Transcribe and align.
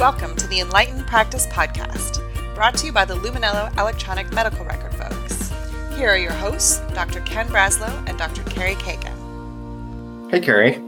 Welcome 0.00 0.34
to 0.36 0.46
the 0.46 0.60
Enlightened 0.60 1.06
Practice 1.06 1.46
Podcast, 1.48 2.24
brought 2.54 2.74
to 2.78 2.86
you 2.86 2.90
by 2.90 3.04
the 3.04 3.16
Luminello 3.16 3.70
Electronic 3.78 4.32
Medical 4.32 4.64
Record 4.64 4.94
folks. 4.94 5.50
Here 5.94 6.08
are 6.08 6.16
your 6.16 6.32
hosts, 6.32 6.78
Dr. 6.94 7.20
Ken 7.20 7.46
Braslow 7.48 8.08
and 8.08 8.16
Dr. 8.16 8.42
Carrie 8.44 8.76
Kagan. 8.76 10.30
Hey, 10.30 10.40
Carrie. 10.40 10.80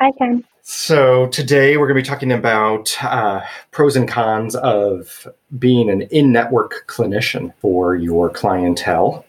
Hi, 0.00 0.12
Ken. 0.12 0.42
So, 0.62 1.26
today 1.26 1.76
we're 1.76 1.88
going 1.88 2.02
to 2.02 2.02
be 2.02 2.08
talking 2.08 2.32
about 2.32 2.96
uh, 3.04 3.42
pros 3.70 3.96
and 3.96 4.08
cons 4.08 4.56
of 4.56 5.28
being 5.58 5.90
an 5.90 6.00
in 6.00 6.32
network 6.32 6.86
clinician 6.88 7.52
for 7.60 7.96
your 7.96 8.30
clientele. 8.30 9.26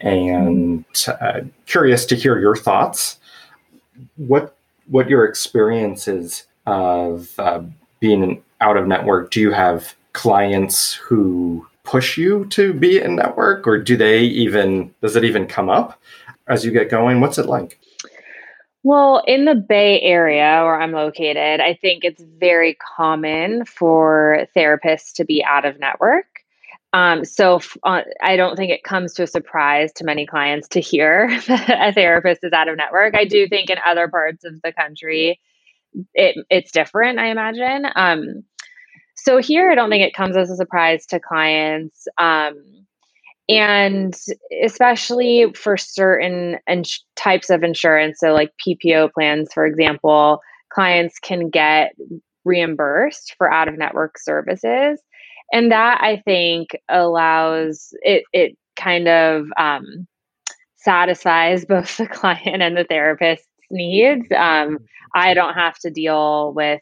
And 0.00 0.84
uh, 1.08 1.40
curious 1.64 2.04
to 2.04 2.16
hear 2.16 2.38
your 2.38 2.54
thoughts. 2.54 3.18
What, 4.16 4.58
what 4.88 5.08
your 5.08 5.24
experience 5.24 6.06
is 6.06 6.44
of 6.66 7.30
uh, 7.38 7.62
being 8.00 8.42
out 8.60 8.76
of 8.76 8.86
network, 8.86 9.30
do 9.30 9.40
you 9.40 9.52
have 9.52 9.94
clients 10.12 10.94
who 10.94 11.66
push 11.84 12.18
you 12.18 12.44
to 12.46 12.72
be 12.72 13.00
in 13.00 13.16
network 13.16 13.66
or 13.66 13.78
do 13.78 13.96
they 13.96 14.20
even 14.20 14.92
does 15.00 15.16
it 15.16 15.24
even 15.24 15.46
come 15.46 15.68
up 15.68 16.00
as 16.48 16.64
you 16.64 16.70
get 16.70 16.90
going? 16.90 17.20
What's 17.20 17.38
it 17.38 17.46
like? 17.46 17.78
Well 18.82 19.22
in 19.26 19.44
the 19.44 19.54
bay 19.54 20.00
area 20.00 20.62
where 20.64 20.80
i'm 20.80 20.92
located 20.92 21.60
i 21.60 21.74
think 21.74 22.02
it's 22.02 22.22
very 22.38 22.76
common 22.96 23.66
for 23.66 24.46
therapists 24.56 25.12
to 25.14 25.24
be 25.24 25.44
out 25.44 25.64
of 25.64 25.78
network. 25.78 26.26
Um, 26.92 27.24
so 27.24 27.56
f- 27.56 27.76
uh, 27.82 28.02
i 28.22 28.36
don't 28.36 28.56
think 28.56 28.72
it 28.72 28.82
comes 28.82 29.12
to 29.14 29.24
a 29.24 29.26
surprise 29.26 29.92
to 29.94 30.04
many 30.04 30.26
clients 30.26 30.68
to 30.68 30.80
hear 30.80 31.28
that 31.48 31.88
a 31.88 31.92
therapist 31.92 32.42
is 32.42 32.52
out 32.52 32.68
of 32.68 32.76
network. 32.76 33.14
I 33.14 33.26
do 33.26 33.46
think 33.48 33.68
in 33.68 33.76
other 33.86 34.08
parts 34.08 34.44
of 34.44 34.60
the 34.62 34.72
country 34.72 35.38
it, 36.14 36.36
it's 36.50 36.72
different, 36.72 37.18
I 37.18 37.30
imagine. 37.30 37.86
Um, 37.94 38.44
so 39.16 39.38
here, 39.38 39.70
I 39.70 39.74
don't 39.74 39.90
think 39.90 40.04
it 40.04 40.14
comes 40.14 40.36
as 40.36 40.50
a 40.50 40.56
surprise 40.56 41.04
to 41.06 41.20
clients. 41.20 42.06
Um, 42.18 42.54
and 43.48 44.14
especially 44.64 45.52
for 45.54 45.76
certain 45.76 46.58
ins- 46.68 47.04
types 47.16 47.50
of 47.50 47.62
insurance, 47.62 48.20
so 48.20 48.32
like 48.32 48.52
PPO 48.64 49.12
plans, 49.12 49.52
for 49.52 49.66
example, 49.66 50.40
clients 50.72 51.18
can 51.18 51.50
get 51.50 51.92
reimbursed 52.44 53.34
for 53.36 53.52
out 53.52 53.68
of 53.68 53.76
network 53.76 54.18
services. 54.18 55.00
And 55.52 55.72
that 55.72 55.98
I 56.00 56.22
think 56.24 56.70
allows 56.88 57.92
it, 58.02 58.22
it 58.32 58.56
kind 58.76 59.08
of 59.08 59.46
um, 59.58 60.06
satisfies 60.76 61.64
both 61.68 61.96
the 61.96 62.06
client 62.06 62.62
and 62.62 62.76
the 62.76 62.86
therapist 62.88 63.44
needs. 63.70 64.26
Um, 64.36 64.78
I 65.14 65.34
don't 65.34 65.54
have 65.54 65.78
to 65.80 65.90
deal 65.90 66.52
with 66.54 66.80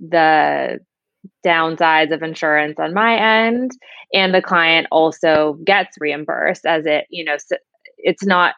the 0.00 0.78
downsides 1.44 2.12
of 2.12 2.22
insurance 2.22 2.78
on 2.78 2.94
my 2.94 3.44
end, 3.44 3.72
and 4.12 4.34
the 4.34 4.42
client 4.42 4.86
also 4.90 5.58
gets 5.64 5.96
reimbursed 6.00 6.66
as 6.66 6.86
it, 6.86 7.06
you 7.10 7.24
know, 7.24 7.36
it's 7.98 8.24
not 8.24 8.54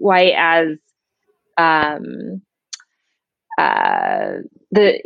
quite 0.00 0.34
as 0.36 0.78
um, 1.56 2.42
uh, 3.58 4.38
the 4.70 5.00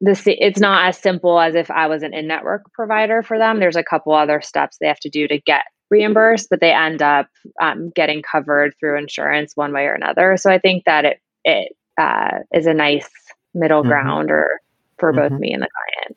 the 0.00 0.22
it's 0.26 0.60
not 0.60 0.88
as 0.88 0.98
simple 0.98 1.40
as 1.40 1.54
if 1.54 1.70
I 1.70 1.86
was 1.86 2.02
an 2.02 2.14
in-network 2.14 2.72
provider 2.72 3.22
for 3.22 3.38
them. 3.38 3.60
There's 3.60 3.76
a 3.76 3.82
couple 3.82 4.14
other 4.14 4.40
steps 4.40 4.78
they 4.80 4.86
have 4.86 5.00
to 5.00 5.10
do 5.10 5.28
to 5.28 5.40
get 5.40 5.64
reimbursed, 5.90 6.48
but 6.50 6.60
they 6.60 6.72
end 6.72 7.02
up 7.02 7.28
um, 7.60 7.90
getting 7.94 8.22
covered 8.22 8.74
through 8.78 8.98
insurance 8.98 9.52
one 9.54 9.72
way 9.72 9.84
or 9.86 9.94
another. 9.94 10.36
So 10.36 10.50
I 10.50 10.58
think 10.58 10.84
that 10.84 11.04
it 11.04 11.20
it 11.48 11.76
uh, 11.98 12.38
is 12.52 12.66
a 12.66 12.74
nice 12.74 13.08
middle 13.54 13.80
mm-hmm. 13.80 13.88
ground 13.88 14.30
or 14.30 14.60
for 14.98 15.12
both 15.12 15.32
mm-hmm. 15.32 15.40
me 15.40 15.52
and 15.52 15.62
the 15.62 15.68
client. 15.68 16.16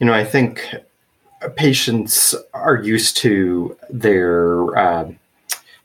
You 0.00 0.06
know, 0.06 0.14
I 0.14 0.24
think 0.24 0.74
patients 1.56 2.34
are 2.54 2.76
used 2.76 3.16
to 3.18 3.76
their 3.90 4.76
uh, 4.76 5.10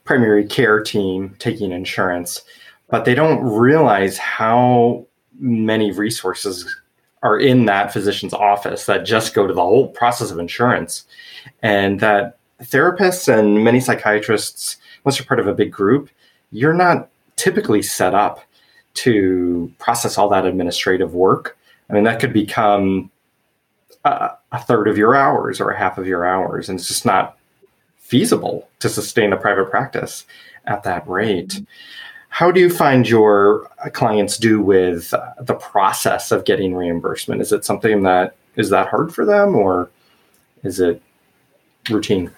primary 0.04 0.46
care 0.46 0.82
team 0.82 1.36
taking 1.40 1.72
insurance, 1.72 2.42
but 2.90 3.06
they 3.06 3.14
don't 3.14 3.44
realize 3.44 4.18
how 4.18 5.06
many 5.40 5.92
resources 5.92 6.76
are 7.22 7.38
in 7.38 7.66
that 7.66 7.92
physician's 7.92 8.34
office 8.34 8.86
that 8.86 9.06
just 9.06 9.34
go 9.34 9.46
to 9.46 9.54
the 9.54 9.62
whole 9.62 9.90
process 9.90 10.32
of 10.32 10.40
insurance. 10.40 11.04
And 11.62 12.00
that 12.00 12.38
therapists 12.64 13.28
and 13.28 13.64
many 13.64 13.80
psychiatrists, 13.80 14.78
once 15.04 15.20
you're 15.20 15.26
part 15.26 15.40
of 15.40 15.48
a 15.48 15.54
big 15.54 15.72
group, 15.72 16.10
you're 16.52 16.74
not 16.74 17.10
typically 17.36 17.82
set 17.82 18.16
up 18.16 18.42
to 19.04 19.72
process 19.80 20.18
all 20.18 20.30
that 20.30 20.46
administrative 20.46 21.14
work. 21.14 21.58
I 21.90 21.94
mean, 21.94 22.04
that 22.04 22.20
could 22.20 22.34
become 22.34 23.10
a, 24.06 24.32
a, 24.52 24.60
third 24.60 24.88
of 24.88 24.98
your 24.98 25.16
hours 25.16 25.60
or 25.60 25.72
a 25.72 25.78
half 25.78 25.98
of 25.98 26.08
your 26.08 26.26
hours, 26.26 26.70
and 26.70 26.80
it's 26.80 26.88
just 26.88 27.06
not 27.06 27.38
feasible 27.98 28.68
to 28.80 28.90
sustain 28.90 29.34
a 29.34 29.38
private 29.38 29.70
practice 29.70 30.26
at 30.66 30.84
that 30.84 31.08
rate. 31.08 31.62
How 32.30 32.52
do 32.52 32.60
you 32.60 32.70
find 32.70 33.08
your 33.10 33.70
uh, 33.84 33.90
clients 33.90 34.38
do 34.38 34.62
with 34.62 35.14
uh, 35.14 35.34
the 35.42 35.56
process 35.56 36.32
of 36.32 36.46
getting 36.46 36.76
reimbursement? 36.76 37.42
Is 37.42 37.52
it 37.52 37.66
something 37.66 38.04
that 38.04 38.36
is 38.56 38.70
that 38.70 38.88
hard 38.88 39.14
for 39.14 39.26
them, 39.26 39.56
or 39.56 39.90
is 40.64 40.80
it 40.80 41.02
routine? 41.90 42.32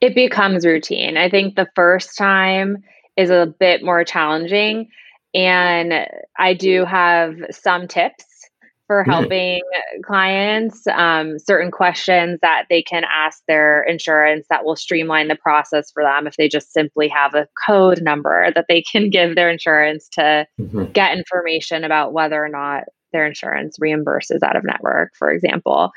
It 0.00 0.14
becomes 0.14 0.66
routine. 0.66 1.16
I 1.16 1.30
think 1.30 1.54
the 1.54 1.68
first 1.74 2.16
time 2.16 2.82
is 3.16 3.30
a 3.30 3.46
bit 3.58 3.84
more 3.84 4.04
challenging. 4.04 4.88
And 5.34 6.06
I 6.38 6.54
do 6.54 6.84
have 6.84 7.34
some 7.50 7.88
tips 7.88 8.24
for 8.86 9.02
helping 9.02 9.60
mm. 9.60 10.02
clients, 10.04 10.86
um, 10.88 11.38
certain 11.38 11.70
questions 11.70 12.38
that 12.42 12.66
they 12.68 12.82
can 12.82 13.02
ask 13.10 13.42
their 13.48 13.82
insurance 13.82 14.46
that 14.50 14.64
will 14.64 14.76
streamline 14.76 15.28
the 15.28 15.36
process 15.36 15.90
for 15.90 16.02
them 16.02 16.26
if 16.26 16.36
they 16.36 16.48
just 16.48 16.72
simply 16.72 17.08
have 17.08 17.34
a 17.34 17.48
code 17.66 18.02
number 18.02 18.52
that 18.54 18.66
they 18.68 18.82
can 18.82 19.08
give 19.10 19.34
their 19.34 19.50
insurance 19.50 20.08
to 20.10 20.46
mm-hmm. 20.60 20.84
get 20.92 21.16
information 21.16 21.82
about 21.84 22.12
whether 22.12 22.42
or 22.42 22.48
not 22.48 22.84
their 23.12 23.26
insurance 23.26 23.78
reimburses 23.78 24.42
out 24.42 24.56
of 24.56 24.64
network, 24.64 25.12
for 25.16 25.30
example. 25.30 25.90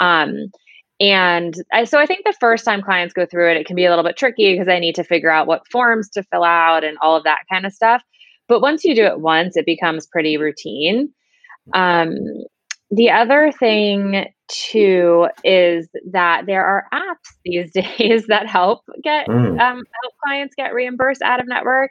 Um, 0.00 0.50
and 0.98 1.54
I, 1.72 1.84
so 1.84 1.98
I 1.98 2.06
think 2.06 2.24
the 2.24 2.34
first 2.40 2.64
time 2.64 2.82
clients 2.82 3.14
go 3.14 3.26
through 3.26 3.50
it, 3.50 3.56
it 3.56 3.66
can 3.66 3.76
be 3.76 3.84
a 3.84 3.90
little 3.90 4.04
bit 4.04 4.16
tricky 4.16 4.52
because 4.52 4.68
I 4.68 4.78
need 4.78 4.94
to 4.96 5.04
figure 5.04 5.30
out 5.30 5.46
what 5.46 5.66
forms 5.70 6.08
to 6.10 6.22
fill 6.24 6.44
out 6.44 6.84
and 6.84 6.96
all 7.02 7.16
of 7.16 7.24
that 7.24 7.40
kind 7.50 7.66
of 7.66 7.72
stuff. 7.72 8.02
But 8.48 8.60
once 8.60 8.84
you 8.84 8.94
do 8.94 9.04
it 9.04 9.20
once, 9.20 9.56
it 9.56 9.66
becomes 9.66 10.06
pretty 10.06 10.36
routine. 10.36 11.12
Um, 11.74 12.14
the 12.90 13.10
other 13.10 13.52
thing 13.52 14.26
too 14.48 15.28
is 15.44 15.88
that 16.10 16.44
there 16.46 16.64
are 16.64 16.86
apps 16.92 17.32
these 17.44 17.72
days 17.98 18.26
that 18.26 18.46
help 18.46 18.82
get 19.02 19.26
mm. 19.26 19.58
um, 19.58 19.82
help 20.02 20.14
clients 20.22 20.54
get 20.54 20.74
reimbursed 20.74 21.22
out 21.22 21.40
of 21.40 21.48
network. 21.48 21.90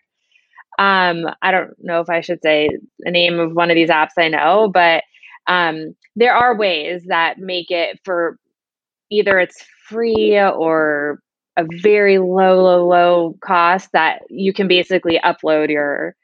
Um, 0.80 1.26
I 1.42 1.52
don't 1.52 1.72
know 1.80 2.00
if 2.00 2.10
I 2.10 2.22
should 2.22 2.42
say 2.42 2.70
the 3.00 3.12
name 3.12 3.40
of 3.40 3.54
one 3.54 3.70
of 3.70 3.76
these 3.76 3.90
apps 3.90 4.12
I 4.18 4.30
know, 4.30 4.70
but 4.74 5.04
um, 5.48 5.96
there 6.16 6.34
are 6.34 6.56
ways 6.56 7.04
that 7.08 7.40
make 7.40 7.72
it 7.72 8.00
for 8.06 8.38
either 9.10 9.40
it's 9.40 9.64
free 9.88 10.40
or 10.40 11.20
a 11.58 11.66
very 11.82 12.18
low, 12.20 12.64
low, 12.64 12.88
low 12.88 13.36
cost 13.44 13.90
that 13.92 14.22
you 14.30 14.54
can 14.54 14.68
basically 14.68 15.20
upload 15.24 15.70
your 15.70 16.16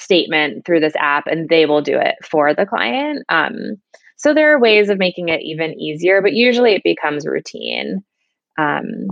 statement 0.00 0.64
through 0.64 0.80
this 0.80 0.94
app 0.98 1.26
and 1.26 1.48
they 1.48 1.66
will 1.66 1.82
do 1.82 1.98
it 1.98 2.16
for 2.22 2.54
the 2.54 2.66
client. 2.66 3.24
Um, 3.28 3.80
so 4.16 4.32
there 4.32 4.54
are 4.54 4.58
ways 4.58 4.88
of 4.88 4.98
making 4.98 5.28
it 5.28 5.42
even 5.42 5.78
easier, 5.78 6.22
but 6.22 6.32
usually 6.32 6.72
it 6.72 6.82
becomes 6.82 7.26
routine. 7.26 8.02
Um, 8.58 9.08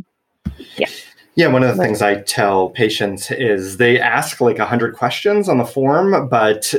yeah. 0.77 0.89
Yeah, 1.37 1.49
one 1.49 1.65
of 1.65 1.77
the 1.77 1.83
things 1.83 2.00
I 2.00 2.21
tell 2.23 2.71
patients 2.71 3.31
is 3.33 3.78
they 3.78 3.99
ask 3.99 4.41
like 4.41 4.59
100 4.59 4.97
questions 4.97 5.49
on 5.49 5.59
the 5.59 5.65
form, 5.65 6.28
but 6.28 6.73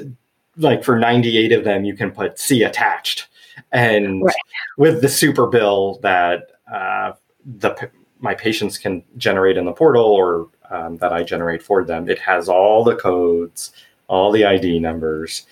like 0.56 0.82
for 0.82 0.98
98 0.98 1.52
of 1.52 1.66
them, 1.66 1.84
you 1.84 1.94
can 1.94 2.10
put 2.10 2.40
see 2.40 2.64
attached 2.64 3.28
and 3.72 4.24
right. 4.24 4.36
with 4.78 5.02
the 5.02 5.10
super 5.10 5.48
bill 5.48 6.00
that 6.02 6.52
uh, 6.72 7.14
the 7.46 7.90
my 8.20 8.34
patients 8.34 8.78
can 8.78 9.04
generate 9.18 9.58
in 9.58 9.66
the 9.66 9.74
portal 9.74 10.06
or 10.06 10.48
um, 10.72 10.98
that 10.98 11.14
I 11.14 11.24
generate 11.24 11.62
for 11.62 11.84
them, 11.84 12.10
it 12.10 12.20
has 12.20 12.50
all 12.50 12.84
the 12.84 12.96
codes, 12.96 13.72
all 14.08 14.32
the 14.32 14.46
ID 14.46 14.80
numbers, 14.80 15.46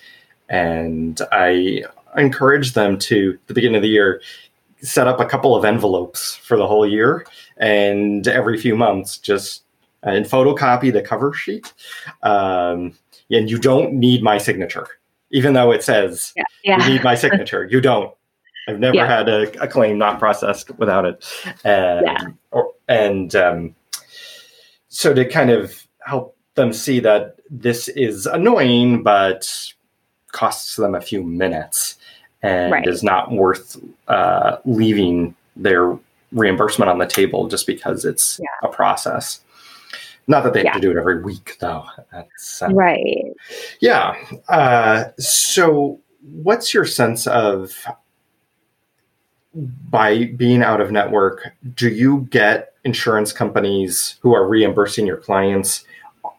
and 0.48 1.20
I 1.32 1.84
encourage 2.16 2.72
them 2.72 2.98
to 2.98 3.38
the 3.46 3.54
beginning 3.54 3.76
of 3.76 3.82
the 3.82 3.88
year 3.88 4.20
set 4.82 5.08
up 5.08 5.18
a 5.18 5.24
couple 5.24 5.56
of 5.56 5.64
envelopes 5.64 6.36
for 6.36 6.56
the 6.56 6.66
whole 6.66 6.86
year, 6.86 7.26
and 7.56 8.28
every 8.28 8.58
few 8.58 8.76
months 8.76 9.18
just 9.18 9.62
and 10.02 10.26
photocopy 10.26 10.92
the 10.92 11.00
cover 11.00 11.32
sheet. 11.32 11.72
Um, 12.22 12.92
and 13.30 13.50
you 13.50 13.58
don't 13.58 13.94
need 13.94 14.22
my 14.22 14.36
signature 14.36 14.86
even 15.34 15.52
though 15.52 15.72
it 15.72 15.82
says 15.82 16.32
yeah. 16.36 16.44
Yeah. 16.62 16.86
you 16.86 16.94
need 16.94 17.04
my 17.04 17.14
signature. 17.24 17.64
you 17.70 17.80
don't. 17.80 18.14
I've 18.66 18.80
never 18.80 18.96
yeah. 18.96 19.06
had 19.06 19.28
a, 19.28 19.62
a, 19.62 19.68
claim 19.68 19.98
not 19.98 20.18
processed 20.18 20.70
without 20.78 21.04
it. 21.04 21.22
And, 21.64 22.38
or, 22.50 22.72
and 22.88 23.34
um, 23.36 23.74
so 24.88 25.12
to 25.12 25.26
kind 25.26 25.50
of 25.50 25.86
help 26.06 26.34
them 26.54 26.72
see 26.72 27.00
that 27.00 27.36
this 27.50 27.88
is 27.88 28.26
annoying, 28.26 29.02
but 29.02 29.50
costs 30.32 30.76
them 30.76 30.94
a 30.94 31.00
few 31.00 31.22
minutes. 31.22 31.96
and 32.42 32.72
Right. 32.72 32.86
is 32.86 33.02
not 33.02 33.32
worth 33.32 33.78
uh, 34.08 34.58
leaving 34.66 35.34
their 35.56 35.98
reimbursement 36.32 36.90
on 36.90 36.98
the 36.98 37.06
table 37.06 37.48
just 37.48 37.66
because 37.66 38.04
it's 38.04 38.38
a 38.62 38.68
process. 38.68 39.40
Not 40.26 40.44
that 40.44 40.52
they 40.52 40.62
have 40.64 40.74
to 40.74 40.80
do 40.80 40.90
it 40.90 40.98
every 40.98 41.22
week, 41.22 41.56
though. 41.60 41.86
That's 42.12 42.60
uh, 42.60 42.68
Right. 42.68 43.32
yeah. 43.80 44.14
Uh, 44.48 45.04
so, 45.18 45.98
what's 46.42 46.74
your 46.74 46.84
sense 46.84 47.26
of 47.26 47.72
by 49.54 50.26
being 50.36 50.62
out 50.62 50.80
of 50.82 50.90
network? 50.90 51.52
Do 51.74 51.88
you 51.88 52.26
get 52.30 52.74
insurance 52.84 53.32
companies 53.32 54.16
who 54.20 54.34
are 54.34 54.46
reimbursing 54.46 55.06
your 55.06 55.16
clients 55.16 55.84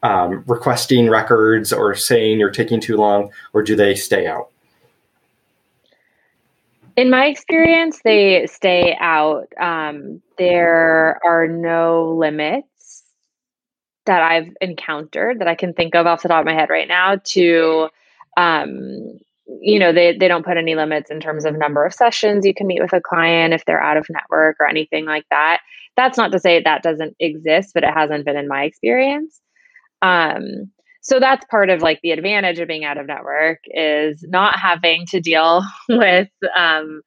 um, 0.05 0.43
requesting 0.45 1.09
records 1.09 1.73
or 1.73 1.95
saying 1.95 2.37
you're 2.37 2.51
taking 2.51 2.79
too 2.79 2.95
long, 2.95 3.31
or 3.53 3.63
do 3.63 3.75
they 3.75 3.95
stay 3.95 4.27
out? 4.27 4.51
In 6.95 7.09
my 7.09 7.25
experience, 7.25 7.99
they 8.03 8.45
stay 8.45 8.95
out. 8.99 9.47
Um, 9.59 10.21
there 10.37 11.19
are 11.25 11.47
no 11.47 12.15
limits 12.17 13.03
that 14.05 14.21
I've 14.21 14.55
encountered 14.61 15.39
that 15.39 15.47
I 15.47 15.55
can 15.55 15.73
think 15.73 15.95
of 15.95 16.05
off 16.05 16.21
the 16.21 16.29
top 16.29 16.41
of 16.41 16.45
my 16.45 16.53
head 16.53 16.69
right 16.69 16.87
now 16.87 17.15
to, 17.15 17.89
um, 18.37 19.19
you 19.59 19.79
know, 19.79 19.91
they, 19.91 20.15
they 20.15 20.27
don't 20.27 20.45
put 20.45 20.57
any 20.57 20.75
limits 20.75 21.09
in 21.09 21.19
terms 21.19 21.45
of 21.45 21.57
number 21.57 21.83
of 21.83 21.95
sessions 21.95 22.45
you 22.45 22.53
can 22.53 22.67
meet 22.67 22.81
with 22.81 22.93
a 22.93 23.01
client 23.01 23.55
if 23.55 23.65
they're 23.65 23.81
out 23.81 23.97
of 23.97 24.05
network 24.11 24.57
or 24.59 24.67
anything 24.67 25.05
like 25.05 25.25
that. 25.31 25.61
That's 25.97 26.17
not 26.17 26.31
to 26.31 26.39
say 26.39 26.61
that 26.61 26.83
doesn't 26.83 27.15
exist, 27.19 27.71
but 27.73 27.83
it 27.83 27.91
hasn't 27.91 28.25
been 28.25 28.37
in 28.37 28.47
my 28.47 28.65
experience. 28.65 29.41
Um, 30.05 30.71
so 31.01 31.19
that's 31.19 31.45
part 31.45 31.69
of 31.69 31.81
like 31.81 31.99
the 32.01 32.11
advantage 32.11 32.59
of 32.59 32.67
being 32.67 32.83
out 32.83 32.97
of 32.97 33.07
network 33.07 33.59
is 33.67 34.23
not 34.27 34.57
having 34.57 35.05
to 35.07 35.19
deal 35.19 35.63
with 35.89 36.29
um, 36.57 37.01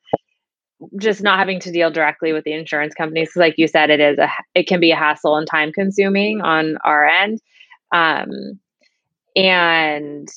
just 1.00 1.22
not 1.22 1.38
having 1.38 1.60
to 1.60 1.72
deal 1.72 1.90
directly 1.90 2.32
with 2.32 2.44
the 2.44 2.52
insurance 2.52 2.94
companies. 2.94 3.32
like 3.34 3.54
you 3.56 3.66
said, 3.66 3.90
it 3.90 4.00
is 4.00 4.18
a 4.18 4.28
it 4.54 4.66
can 4.66 4.80
be 4.80 4.92
a 4.92 4.96
hassle 4.96 5.36
and 5.36 5.46
time 5.48 5.72
consuming 5.72 6.40
on 6.40 6.76
our 6.84 7.06
end. 7.06 7.40
Um, 7.92 8.60
and 9.34 10.28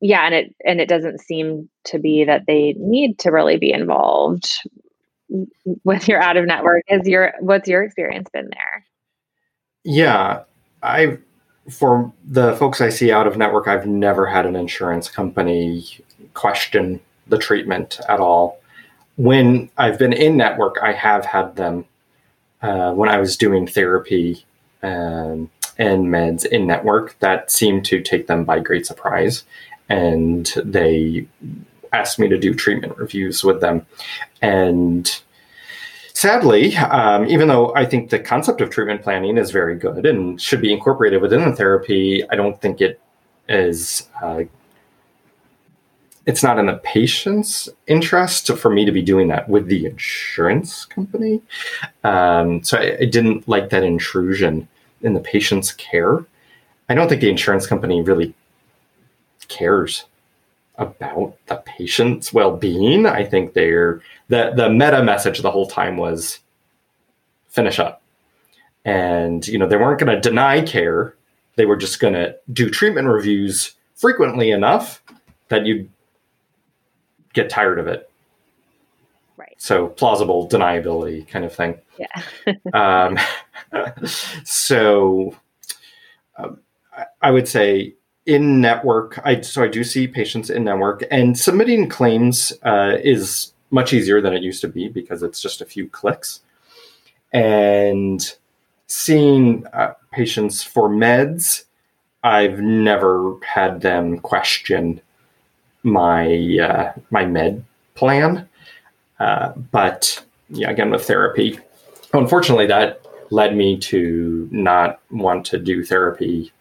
yeah, 0.00 0.26
and 0.26 0.34
it 0.34 0.54
and 0.64 0.80
it 0.80 0.88
doesn't 0.88 1.20
seem 1.20 1.68
to 1.84 1.98
be 1.98 2.24
that 2.24 2.44
they 2.46 2.74
need 2.78 3.18
to 3.20 3.30
really 3.30 3.56
be 3.56 3.72
involved 3.72 4.50
with 5.84 6.08
your 6.08 6.20
out 6.20 6.36
of 6.36 6.44
network. 6.46 6.84
Is 6.88 7.08
your 7.08 7.32
what's 7.40 7.68
your 7.68 7.82
experience 7.82 8.28
been 8.32 8.50
there? 8.50 8.84
Yeah, 9.84 10.42
I 10.82 11.18
for 11.70 12.12
the 12.24 12.54
folks 12.56 12.80
I 12.80 12.88
see 12.88 13.12
out 13.12 13.26
of 13.26 13.36
network, 13.36 13.68
I've 13.68 13.86
never 13.86 14.26
had 14.26 14.46
an 14.46 14.56
insurance 14.56 15.08
company 15.08 15.86
question 16.34 17.00
the 17.26 17.38
treatment 17.38 18.00
at 18.08 18.20
all. 18.20 18.60
When 19.16 19.70
I've 19.76 19.98
been 19.98 20.12
in 20.12 20.36
network, 20.36 20.78
I 20.82 20.92
have 20.92 21.24
had 21.24 21.56
them 21.56 21.84
uh, 22.62 22.92
when 22.92 23.08
I 23.08 23.18
was 23.18 23.36
doing 23.36 23.66
therapy 23.66 24.44
um, 24.82 25.50
and 25.78 26.06
meds 26.06 26.44
in 26.44 26.66
network. 26.66 27.18
That 27.20 27.50
seemed 27.50 27.84
to 27.86 28.00
take 28.00 28.26
them 28.26 28.44
by 28.44 28.58
great 28.58 28.86
surprise, 28.86 29.44
and 29.88 30.52
they 30.64 31.26
asked 31.92 32.18
me 32.18 32.28
to 32.28 32.38
do 32.38 32.54
treatment 32.54 32.96
reviews 32.96 33.44
with 33.44 33.60
them, 33.60 33.86
and 34.40 35.22
sadly, 36.22 36.76
um, 36.76 37.26
even 37.26 37.48
though 37.48 37.74
I 37.74 37.84
think 37.84 38.10
the 38.10 38.18
concept 38.20 38.60
of 38.60 38.70
treatment 38.70 39.02
planning 39.02 39.36
is 39.36 39.50
very 39.50 39.76
good 39.76 40.06
and 40.06 40.40
should 40.40 40.60
be 40.60 40.72
incorporated 40.72 41.20
within 41.20 41.40
the 41.40 41.56
therapy, 41.56 42.22
I 42.30 42.36
don't 42.36 42.60
think 42.60 42.80
it 42.80 43.00
is. 43.48 44.08
Uh, 44.22 44.44
it's 46.24 46.44
not 46.44 46.60
in 46.60 46.66
the 46.66 46.80
patient's 46.84 47.68
interest 47.88 48.56
for 48.56 48.70
me 48.70 48.84
to 48.84 48.92
be 48.92 49.02
doing 49.02 49.26
that 49.28 49.48
with 49.48 49.66
the 49.66 49.84
insurance 49.84 50.84
company. 50.84 51.42
Um, 52.04 52.62
so 52.62 52.78
I, 52.78 52.98
I 53.00 53.04
didn't 53.06 53.48
like 53.48 53.70
that 53.70 53.82
intrusion 53.82 54.68
in 55.00 55.14
the 55.14 55.20
patient's 55.20 55.72
care. 55.72 56.24
I 56.88 56.94
don't 56.94 57.08
think 57.08 57.20
the 57.20 57.30
insurance 57.30 57.66
company 57.66 58.00
really 58.00 58.32
cares 59.48 60.04
about 60.76 61.36
the 61.46 61.56
patient's 61.56 62.32
well-being. 62.32 63.06
I 63.06 63.24
think 63.24 63.52
they're 63.54 64.00
the 64.28 64.52
the 64.56 64.70
meta 64.70 65.02
message 65.02 65.40
the 65.40 65.50
whole 65.50 65.66
time 65.66 65.96
was 65.96 66.38
finish 67.48 67.78
up. 67.78 68.02
And 68.84 69.46
you 69.46 69.58
know, 69.58 69.66
they 69.68 69.76
weren't 69.76 70.00
going 70.00 70.14
to 70.14 70.20
deny 70.20 70.60
care. 70.62 71.14
They 71.56 71.66
were 71.66 71.76
just 71.76 72.00
going 72.00 72.14
to 72.14 72.34
do 72.52 72.70
treatment 72.70 73.08
reviews 73.08 73.74
frequently 73.94 74.50
enough 74.50 75.02
that 75.48 75.66
you'd 75.66 75.88
get 77.34 77.50
tired 77.50 77.78
of 77.78 77.86
it. 77.86 78.10
Right. 79.36 79.54
So 79.58 79.88
plausible 79.88 80.48
deniability 80.48 81.28
kind 81.28 81.44
of 81.44 81.54
thing. 81.54 81.78
Yeah. 81.98 82.54
Um, 82.74 83.18
so 84.44 85.36
um, 86.36 86.58
I- 86.96 87.06
I 87.20 87.30
would 87.30 87.46
say 87.46 87.94
in 88.26 88.60
network, 88.60 89.20
I 89.24 89.40
so 89.40 89.62
I 89.62 89.68
do 89.68 89.82
see 89.84 90.06
patients 90.06 90.50
in 90.50 90.64
network, 90.64 91.04
and 91.10 91.38
submitting 91.38 91.88
claims 91.88 92.52
uh, 92.62 92.96
is 93.02 93.52
much 93.70 93.92
easier 93.92 94.20
than 94.20 94.32
it 94.34 94.42
used 94.42 94.60
to 94.60 94.68
be 94.68 94.88
because 94.88 95.22
it's 95.22 95.40
just 95.40 95.60
a 95.60 95.66
few 95.66 95.88
clicks. 95.88 96.40
And 97.32 98.20
seeing 98.86 99.66
uh, 99.72 99.94
patients 100.12 100.62
for 100.62 100.88
meds, 100.88 101.64
I've 102.22 102.60
never 102.60 103.36
had 103.44 103.80
them 103.80 104.18
question 104.18 105.00
my 105.82 106.58
uh, 106.62 106.92
my 107.10 107.26
med 107.26 107.64
plan. 107.94 108.48
Uh, 109.18 109.52
but 109.70 110.24
yeah, 110.48 110.70
again 110.70 110.90
with 110.90 111.04
therapy, 111.04 111.58
unfortunately, 112.12 112.66
that 112.66 113.00
led 113.30 113.56
me 113.56 113.78
to 113.78 114.48
not 114.52 115.00
want 115.10 115.46
to 115.46 115.58
do 115.58 115.84
therapy 115.84 116.52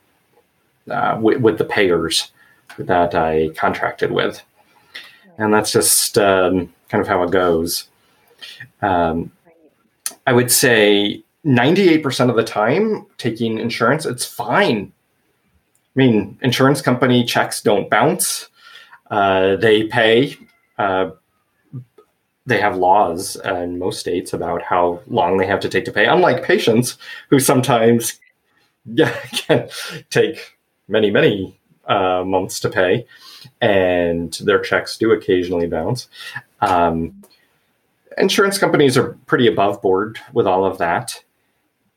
uh, 0.89 1.17
with, 1.19 1.41
with 1.41 1.57
the 1.57 1.65
payers 1.65 2.31
that 2.77 3.15
I 3.15 3.49
contracted 3.55 4.11
with, 4.11 4.41
and 5.37 5.53
that's 5.53 5.71
just 5.71 6.17
um, 6.17 6.73
kind 6.89 7.01
of 7.01 7.07
how 7.07 7.23
it 7.23 7.31
goes. 7.31 7.87
Um, 8.81 9.31
I 10.27 10.33
would 10.33 10.51
say 10.51 11.23
98% 11.45 12.29
of 12.29 12.35
the 12.35 12.43
time, 12.43 13.05
taking 13.17 13.57
insurance, 13.57 14.05
it's 14.05 14.25
fine. 14.25 14.91
I 15.95 15.99
mean, 15.99 16.37
insurance 16.41 16.81
company 16.81 17.25
checks 17.25 17.61
don't 17.61 17.89
bounce. 17.89 18.47
Uh, 19.09 19.57
they 19.57 19.83
pay. 19.83 20.37
Uh, 20.77 21.11
they 22.45 22.59
have 22.59 22.77
laws 22.77 23.35
in 23.35 23.77
most 23.77 23.99
states 23.99 24.33
about 24.33 24.61
how 24.61 25.01
long 25.07 25.37
they 25.37 25.45
have 25.45 25.59
to 25.61 25.69
take 25.69 25.85
to 25.85 25.91
pay, 25.91 26.05
unlike 26.05 26.43
patients 26.43 26.97
who 27.29 27.39
sometimes 27.39 28.19
yeah, 28.85 29.15
can 29.31 29.69
take 30.09 30.57
many, 30.91 31.09
many 31.09 31.57
uh, 31.85 32.23
months 32.25 32.59
to 32.59 32.69
pay, 32.69 33.05
and 33.61 34.33
their 34.43 34.59
checks 34.59 34.97
do 34.97 35.11
occasionally 35.11 35.67
bounce. 35.67 36.09
Um, 36.59 37.23
insurance 38.17 38.57
companies 38.57 38.97
are 38.97 39.17
pretty 39.25 39.47
above 39.47 39.81
board 39.81 40.19
with 40.33 40.45
all 40.45 40.65
of 40.65 40.77
that 40.77 41.23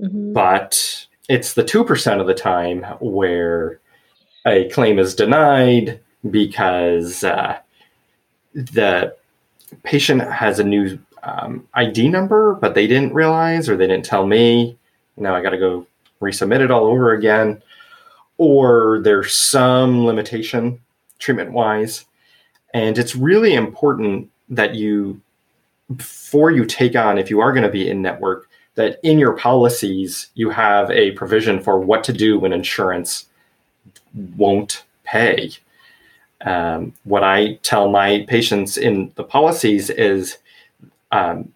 Mhm. 0.00 0.32
but 0.32 1.06
it's 1.28 1.54
the 1.54 1.62
2% 1.62 2.20
of 2.20 2.26
the 2.26 2.34
time 2.34 2.82
where 3.00 3.78
a 4.44 4.68
claim 4.70 4.98
is 4.98 5.14
denied 5.14 6.00
because 6.30 7.22
uh, 7.22 7.58
the 8.54 9.14
patient 9.84 10.22
has 10.22 10.58
a 10.58 10.64
new 10.64 10.98
um, 11.22 11.66
ID 11.74 12.08
number, 12.08 12.54
but 12.54 12.74
they 12.74 12.86
didn't 12.88 13.14
realize 13.14 13.68
or 13.68 13.76
they 13.76 13.86
didn't 13.86 14.04
tell 14.04 14.26
me. 14.26 14.76
Now 15.16 15.34
I 15.34 15.40
got 15.42 15.50
to 15.50 15.58
go 15.58 15.86
resubmit 16.20 16.60
it 16.60 16.70
all 16.72 16.86
over 16.86 17.12
again. 17.12 17.62
Or 18.38 19.00
there's 19.02 19.34
some 19.34 20.04
limitation 20.04 20.80
treatment 21.18 21.52
wise. 21.52 22.04
And 22.72 22.98
it's 22.98 23.14
really 23.14 23.54
important 23.54 24.30
that 24.48 24.74
you, 24.74 25.20
before 25.94 26.50
you 26.50 26.64
take 26.64 26.96
on, 26.96 27.18
if 27.18 27.30
you 27.30 27.40
are 27.40 27.52
going 27.52 27.62
to 27.62 27.68
be 27.70 27.88
in 27.88 28.02
network, 28.02 28.48
that 28.74 28.98
in 29.02 29.18
your 29.18 29.34
policies 29.34 30.28
you 30.34 30.50
have 30.50 30.90
a 30.90 31.12
provision 31.12 31.60
for 31.60 31.78
what 31.78 32.02
to 32.04 32.12
do 32.12 32.38
when 32.38 32.52
insurance 32.52 33.26
won't 34.36 34.84
pay. 35.04 35.50
Um, 36.44 36.92
what 37.04 37.24
I 37.24 37.54
tell 37.62 37.88
my 37.88 38.26
patients 38.28 38.76
in 38.76 39.12
the 39.14 39.24
policies 39.24 39.90
is 39.90 40.38
um, 41.12 41.52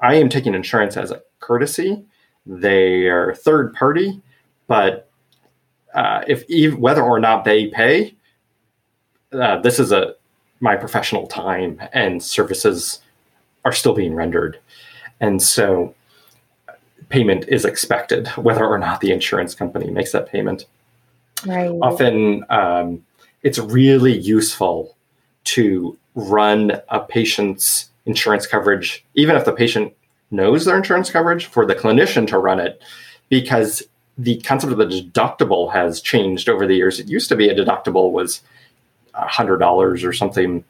I 0.00 0.14
am 0.14 0.28
taking 0.28 0.54
insurance 0.54 0.96
as 0.96 1.10
a 1.10 1.22
courtesy. 1.40 2.04
They 2.46 3.06
are 3.06 3.34
third 3.34 3.74
party, 3.74 4.20
but 4.66 5.09
uh, 5.94 6.22
if 6.26 6.44
ev- 6.50 6.78
whether 6.78 7.02
or 7.02 7.20
not 7.20 7.44
they 7.44 7.68
pay, 7.68 8.14
uh, 9.32 9.58
this 9.60 9.78
is 9.78 9.92
a 9.92 10.14
my 10.60 10.76
professional 10.76 11.26
time 11.26 11.80
and 11.92 12.22
services 12.22 13.00
are 13.64 13.72
still 13.72 13.94
being 13.94 14.14
rendered, 14.14 14.58
and 15.20 15.42
so 15.42 15.94
payment 17.08 17.44
is 17.48 17.64
expected, 17.64 18.28
whether 18.28 18.64
or 18.64 18.78
not 18.78 19.00
the 19.00 19.10
insurance 19.10 19.54
company 19.54 19.90
makes 19.90 20.12
that 20.12 20.28
payment. 20.28 20.66
Right. 21.46 21.68
Often, 21.68 22.44
um, 22.50 23.04
it's 23.42 23.58
really 23.58 24.16
useful 24.16 24.96
to 25.44 25.98
run 26.14 26.72
a 26.88 27.00
patient's 27.00 27.90
insurance 28.06 28.46
coverage, 28.46 29.04
even 29.14 29.36
if 29.36 29.44
the 29.44 29.52
patient 29.52 29.92
knows 30.30 30.64
their 30.64 30.76
insurance 30.76 31.10
coverage, 31.10 31.46
for 31.46 31.66
the 31.66 31.74
clinician 31.74 32.26
to 32.28 32.38
run 32.38 32.60
it, 32.60 32.80
because 33.28 33.82
the 34.18 34.40
concept 34.42 34.72
of 34.72 34.78
the 34.78 34.86
deductible 34.86 35.72
has 35.72 36.00
changed 36.00 36.48
over 36.48 36.66
the 36.66 36.74
years. 36.74 37.00
It 37.00 37.08
used 37.08 37.28
to 37.28 37.36
be 37.36 37.48
a 37.48 37.54
deductible 37.54 38.12
was 38.12 38.42
$100 39.14 40.04
or 40.04 40.12
something. 40.12 40.64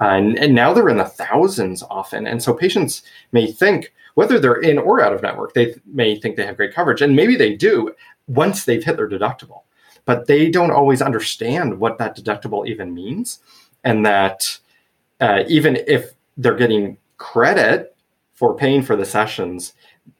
And, 0.00 0.38
and 0.38 0.54
now 0.54 0.72
they're 0.72 0.88
in 0.88 0.96
the 0.96 1.04
thousands 1.04 1.82
often. 1.84 2.26
And 2.26 2.42
so 2.42 2.54
patients 2.54 3.02
may 3.32 3.50
think, 3.50 3.92
whether 4.14 4.38
they're 4.38 4.60
in 4.60 4.78
or 4.78 5.00
out 5.00 5.12
of 5.12 5.22
network, 5.22 5.54
they 5.54 5.74
may 5.86 6.18
think 6.18 6.36
they 6.36 6.44
have 6.44 6.56
great 6.56 6.74
coverage. 6.74 7.00
And 7.00 7.16
maybe 7.16 7.36
they 7.36 7.54
do 7.54 7.94
once 8.26 8.64
they've 8.64 8.84
hit 8.84 8.96
their 8.96 9.08
deductible. 9.08 9.62
But 10.04 10.26
they 10.26 10.50
don't 10.50 10.72
always 10.72 11.00
understand 11.00 11.78
what 11.78 11.98
that 11.98 12.16
deductible 12.16 12.66
even 12.66 12.94
means. 12.94 13.38
And 13.84 14.04
that 14.04 14.58
uh, 15.20 15.44
even 15.48 15.78
if 15.86 16.12
they're 16.36 16.56
getting 16.56 16.98
credit 17.16 17.94
for 18.34 18.54
paying 18.54 18.82
for 18.82 18.96
the 18.96 19.06
sessions, 19.06 19.72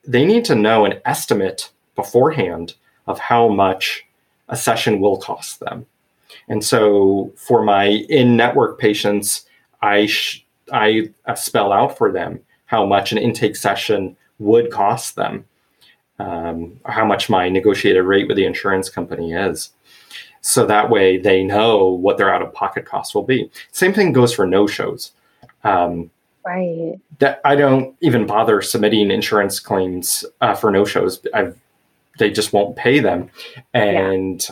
they 0.07 0.25
need 0.25 0.45
to 0.45 0.55
know 0.55 0.85
an 0.85 1.01
estimate 1.05 1.71
beforehand 1.95 2.75
of 3.07 3.19
how 3.19 3.49
much 3.49 4.05
a 4.49 4.57
session 4.57 5.01
will 5.01 5.17
cost 5.17 5.61
them. 5.61 5.87
And 6.49 6.65
so 6.65 7.33
for 7.37 7.63
my 7.63 7.87
in 8.09 8.37
network 8.37 8.79
patients, 8.79 9.47
I, 9.83 10.07
sh- 10.07 10.45
I 10.73 11.11
uh, 11.27 11.35
spell 11.35 11.73
out 11.73 11.97
for 11.99 12.11
them 12.11 12.41
how 12.67 12.87
much 12.87 13.13
an 13.13 13.19
intake 13.19 13.57
session 13.57 14.17
would 14.39 14.71
cost 14.71 15.17
them, 15.17 15.45
um, 16.19 16.81
how 16.87 17.05
much 17.05 17.29
my 17.29 17.49
negotiated 17.49 18.05
rate 18.05 18.29
with 18.29 18.37
the 18.37 18.47
insurance 18.47 18.89
company 18.89 19.33
is. 19.33 19.71
So 20.41 20.67
that 20.67 20.91
way 20.91 21.19
they 21.19 21.45
know 21.45 21.87
what 21.87 22.19
their 22.19 22.33
out 22.33 22.43
of 22.43 22.53
pocket 22.53 22.85
costs 22.85 23.15
will 23.15 23.23
be. 23.23 23.51
Same 23.71 23.93
thing 23.93 24.13
goes 24.13 24.35
for 24.35 24.47
no 24.47 24.67
shows. 24.67 25.13
Um, 25.65 26.11
right. 26.45 26.99
That 27.21 27.41
I 27.45 27.55
don't 27.55 27.95
even 28.01 28.27
bother 28.27 28.61
submitting 28.63 29.11
insurance 29.11 29.61
claims 29.61 30.25
uh, 30.41 30.55
for 30.55 30.71
no 30.71 30.85
shows. 30.85 31.25
I've 31.33 31.57
they 32.19 32.31
just 32.31 32.53
won't 32.53 32.77
pay 32.77 33.01
them. 33.01 33.31
And 33.75 34.47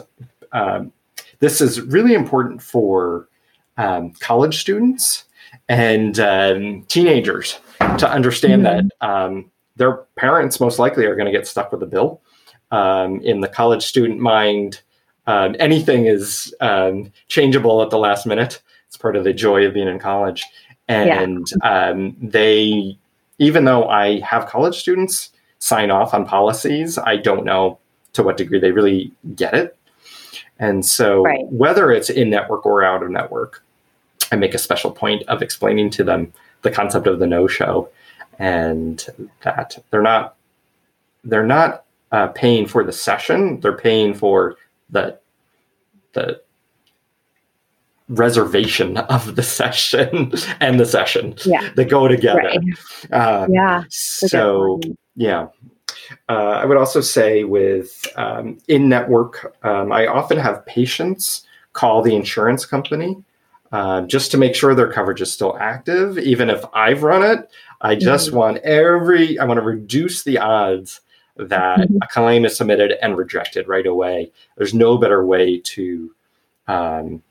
yeah. 0.52 0.61
um, 0.61 0.93
this 1.40 1.61
is 1.61 1.81
really 1.81 2.14
important 2.14 2.62
for 2.62 3.29
um, 3.76 4.12
college 4.21 4.61
students 4.61 5.25
and 5.69 6.19
um, 6.21 6.85
teenagers 6.88 7.59
to 7.99 8.09
understand 8.09 8.62
mm-hmm. 8.62 8.88
that 8.88 9.07
um, 9.07 9.50
their 9.76 9.97
parents 10.17 10.61
most 10.61 10.79
likely 10.79 11.07
are 11.07 11.14
going 11.14 11.26
to 11.26 11.37
get 11.37 11.47
stuck 11.47 11.73
with 11.73 11.83
a 11.83 11.87
bill. 11.87 12.21
Um, 12.73 13.21
in 13.23 13.40
the 13.40 13.49
college 13.49 13.85
student 13.85 14.21
mind, 14.21 14.83
um, 15.26 15.57
anything 15.59 16.07
is 16.07 16.55
changeable 17.29 17.83
at 17.83 17.90
the 17.90 17.99
last 17.99 18.26
minute. 18.26 18.62
It's 18.87 18.97
part 18.97 19.17
of 19.17 19.25
the 19.25 19.33
joy 19.33 19.67
of 19.67 19.75
being 19.75 19.88
in 19.88 19.99
college. 19.99 20.45
And 20.88 21.47
yeah. 21.62 22.11
they, 22.21 22.99
even 23.38 23.64
though 23.64 23.88
I 23.88 24.21
have 24.21 24.47
college 24.47 24.76
students, 24.76 25.31
sign 25.61 25.90
off 25.90 26.12
on 26.12 26.26
policies, 26.26 26.99
I 26.99 27.17
don't 27.17 27.45
know 27.45 27.79
to 28.14 28.23
what 28.23 28.37
degree 28.37 28.59
they 28.59 28.73
really 28.73 29.12
get 29.37 29.55
it. 29.55 29.76
And 30.59 30.85
so, 30.85 31.23
right. 31.23 31.47
whether 31.47 31.90
it's 31.90 32.11
in 32.11 32.29
network 32.29 32.67
or 32.67 32.83
out 32.83 33.02
of 33.02 33.11
network, 33.11 33.62
I 34.33 34.37
make 34.37 34.55
a 34.55 34.59
special 34.59 34.90
point 34.90 35.23
of 35.29 35.43
explaining 35.43 35.90
to 35.90 36.05
them 36.05 36.33
the 36.62 36.71
concept 36.71 37.07
of 37.07 37.19
the 37.19 37.26
no 37.26 37.47
show 37.47 37.88
and 38.38 39.07
that 39.43 39.79
they're 39.90 40.02
not 40.02 40.35
they're 41.25 41.47
not 41.47 41.85
uh, 42.12 42.29
paying 42.29 42.67
for 42.67 42.83
the 42.83 42.93
session; 42.93 43.61
they're 43.61 43.76
paying 43.76 44.14
for 44.14 44.57
the 44.88 45.19
the 46.14 46.43
reservation 48.11 48.99
of 48.99 49.37
the 49.37 49.43
session 49.43 50.33
and 50.61 50.79
the 50.79 50.87
session 50.87 51.35
yeah. 51.45 51.71
that 51.76 51.88
go 51.88 52.09
together. 52.09 52.40
Right. 52.43 53.12
Uh, 53.12 53.47
yeah. 53.50 53.85
So 53.88 54.81
yeah. 55.17 55.49
Uh, 56.29 56.61
I 56.62 56.64
would 56.64 56.76
also 56.76 57.00
say 57.00 57.45
with 57.45 58.07
um, 58.17 58.59
in 58.69 58.88
network, 58.88 59.57
um, 59.64 59.93
I 59.93 60.07
often 60.07 60.38
have 60.38 60.64
patients 60.67 61.47
call 61.73 62.02
the 62.02 62.14
insurance 62.17 62.67
company 62.67 63.23
uh, 63.73 64.02
just 64.02 64.31
to 64.33 64.38
make 64.38 64.55
sure 64.55 64.75
their 64.75 64.93
coverage 64.93 65.21
is 65.21 65.33
still 65.33 65.57
active. 65.59 66.19
Even 66.19 66.50
if 66.50 66.64
I've 66.75 67.02
run 67.02 67.23
it, 67.23 67.49
I 67.81 67.95
just 67.95 68.29
mm-hmm. 68.29 68.37
want 68.37 68.59
every, 68.59 69.38
I 69.38 69.45
want 69.45 69.59
to 69.59 69.64
reduce 69.64 70.25
the 70.25 70.38
odds 70.38 71.00
that 71.37 71.81
mm-hmm. 71.81 71.97
a 72.02 72.09
claim 72.09 72.45
is 72.45 72.57
submitted 72.57 72.93
and 73.02 73.17
rejected 73.17 73.69
right 73.69 73.87
away. 73.87 74.33
There's 74.57 74.75
no 74.75 74.99
better 74.99 75.25
way 75.25 75.59
to 75.59 76.14
um, 76.67 77.23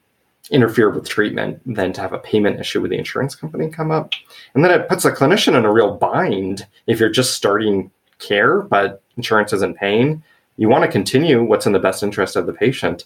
interfere 0.52 0.90
with 0.90 1.08
treatment 1.08 1.62
than 1.66 1.94
to 1.94 2.02
have 2.02 2.14
a 2.14 2.20
payment 2.20 2.60
issue 2.60 2.82
with 2.82 2.92
the 2.92 2.98
insurance 2.98 3.36
company 3.36 3.70
come 3.70 3.92
up. 3.92 4.14
And 4.54 4.64
then 4.64 4.72
it 4.72 4.90
puts 4.90 5.06
a 5.06 5.12
clinician 5.12 5.58
in 5.58 5.66
a 5.66 5.72
real 5.72 5.96
bind 5.96 6.66
if 6.88 7.00
you're 7.00 7.10
just 7.10 7.36
starting 7.36 7.92
care, 8.20 8.62
but 8.62 9.02
insurance 9.18 9.54
isn't 9.54 9.78
paying. 9.78 10.24
You 10.58 10.70
want 10.70 10.84
to 10.84 10.92
continue 10.92 11.44
what's 11.44 11.66
in 11.66 11.72
the 11.72 11.80
best 11.80 12.04
interest 12.04 12.36
of 12.36 12.46
the 12.46 12.54
patient. 12.54 13.06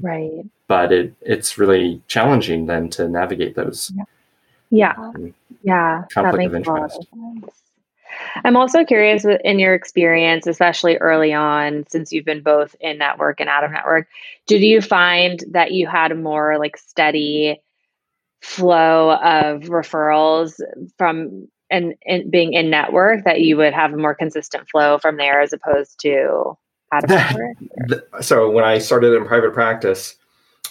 Right. 0.00 0.44
But 0.68 0.92
it 0.92 1.14
it's 1.20 1.58
really 1.58 2.02
challenging 2.08 2.66
then 2.66 2.90
to 2.90 3.08
navigate 3.08 3.54
those. 3.54 3.92
Yeah. 3.94 4.04
Yeah. 4.70 4.94
Mm. 4.94 5.34
Yeah. 5.62 6.04
Conflict 6.10 6.46
of 6.46 6.54
interest. 6.54 7.06
I'm 8.44 8.56
also 8.56 8.84
curious 8.84 9.24
in 9.44 9.58
your 9.58 9.74
experience, 9.74 10.46
especially 10.46 10.96
early 10.96 11.32
on, 11.32 11.84
since 11.88 12.12
you've 12.12 12.24
been 12.24 12.42
both 12.42 12.76
in 12.80 12.98
network 12.98 13.40
and 13.40 13.48
out 13.48 13.64
of 13.64 13.70
network, 13.70 14.08
did 14.46 14.62
you 14.62 14.80
find 14.80 15.42
that 15.50 15.72
you 15.72 15.86
had 15.86 16.12
a 16.12 16.16
more 16.16 16.58
like 16.58 16.76
steady 16.76 17.60
flow 18.42 19.12
of 19.12 19.62
referrals 19.62 20.60
from 20.98 21.48
and, 21.70 21.94
and 22.06 22.30
being 22.30 22.52
in 22.52 22.70
network 22.70 23.24
that 23.24 23.40
you 23.40 23.56
would 23.56 23.72
have 23.72 23.92
a 23.92 23.96
more 23.96 24.14
consistent 24.14 24.68
flow 24.68 24.98
from 24.98 25.16
there 25.16 25.40
as 25.40 25.52
opposed 25.52 25.98
to 26.00 26.56
out 26.92 27.04
of 27.04 27.10
network? 27.88 28.22
so 28.22 28.50
when 28.50 28.64
I 28.64 28.78
started 28.78 29.14
in 29.14 29.26
private 29.26 29.52
practice, 29.52 30.16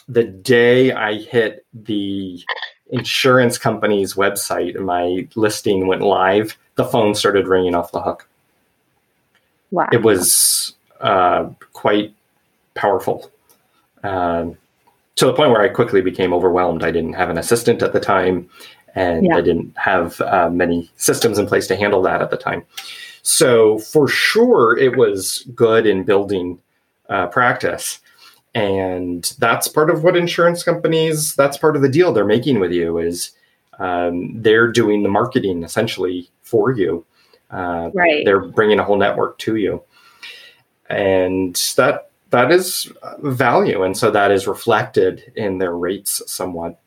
the 0.08 0.24
day 0.24 0.92
I 0.92 1.16
hit 1.16 1.66
the 1.74 2.42
insurance 2.90 3.58
company's 3.58 4.14
website 4.14 4.76
and 4.76 4.86
my 4.86 5.28
listing 5.36 5.88
went 5.88 6.02
live, 6.02 6.58
the 6.76 6.86
phone 6.86 7.16
started 7.16 7.48
ringing 7.48 7.76
off 7.76 7.92
the 7.92 8.02
hook. 8.02 8.28
Wow. 9.72 9.88
It 9.92 10.04
was 10.04 10.74
uh, 11.02 11.50
quite 11.74 12.14
powerful. 12.76 13.32
Um, 14.04 14.58
to 15.16 15.26
the 15.26 15.34
point 15.34 15.52
where 15.52 15.62
I 15.62 15.70
quickly 15.70 16.02
became 16.02 16.34
overwhelmed. 16.34 16.84
I 16.84 16.92
didn't 16.92 17.14
have 17.14 17.30
an 17.30 17.38
assistant 17.38 17.82
at 17.82 17.94
the 17.94 18.00
time, 18.00 18.50
and 18.94 19.26
yeah. 19.26 19.38
I 19.38 19.42
didn't 19.42 19.74
have 19.78 20.20
uh, 20.22 20.50
many 20.50 20.92
systems 20.98 21.40
in 21.40 21.48
place 21.48 21.68
to 21.68 21.76
handle 21.76 22.02
that 22.04 22.22
at 22.22 22.32
the 22.32 22.38
time. 22.38 22.64
So, 23.22 23.80
for 23.80 24.08
sure, 24.08 24.78
it 24.78 24.98
was 24.98 25.48
good 25.56 25.88
in 25.88 26.04
building 26.04 26.60
uh, 27.10 27.28
practice. 27.28 28.00
And 28.56 29.36
that's 29.38 29.68
part 29.68 29.90
of 29.90 30.04
what 30.04 30.16
insurance 30.16 30.64
companies, 30.64 31.36
that's 31.36 31.58
part 31.58 31.76
of 31.76 31.82
the 31.82 31.90
deal 31.90 32.14
they're 32.14 32.24
making 32.24 32.62
with 32.62 32.72
you 32.72 32.98
is 32.98 33.32
um, 33.80 34.42
they're 34.42 34.72
doing 34.72 35.04
the 35.04 35.10
marketing 35.10 35.62
essentially 35.62 36.32
for 36.42 36.72
you. 36.72 37.06
Uh, 37.52 37.90
right. 37.94 38.24
They're 38.24 38.46
bringing 38.46 38.80
a 38.80 38.84
whole 38.86 38.98
network 38.98 39.38
to 39.40 39.58
you. 39.58 39.84
And 40.90 41.56
that 41.76 42.12
that 42.30 42.52
is 42.52 42.92
value. 43.20 43.84
And 43.84 43.98
so 43.98 44.10
that 44.12 44.32
is 44.32 44.48
reflected 44.48 45.34
in 45.36 45.58
their 45.58 45.76
rates 45.76 46.22
somewhat. 46.26 46.80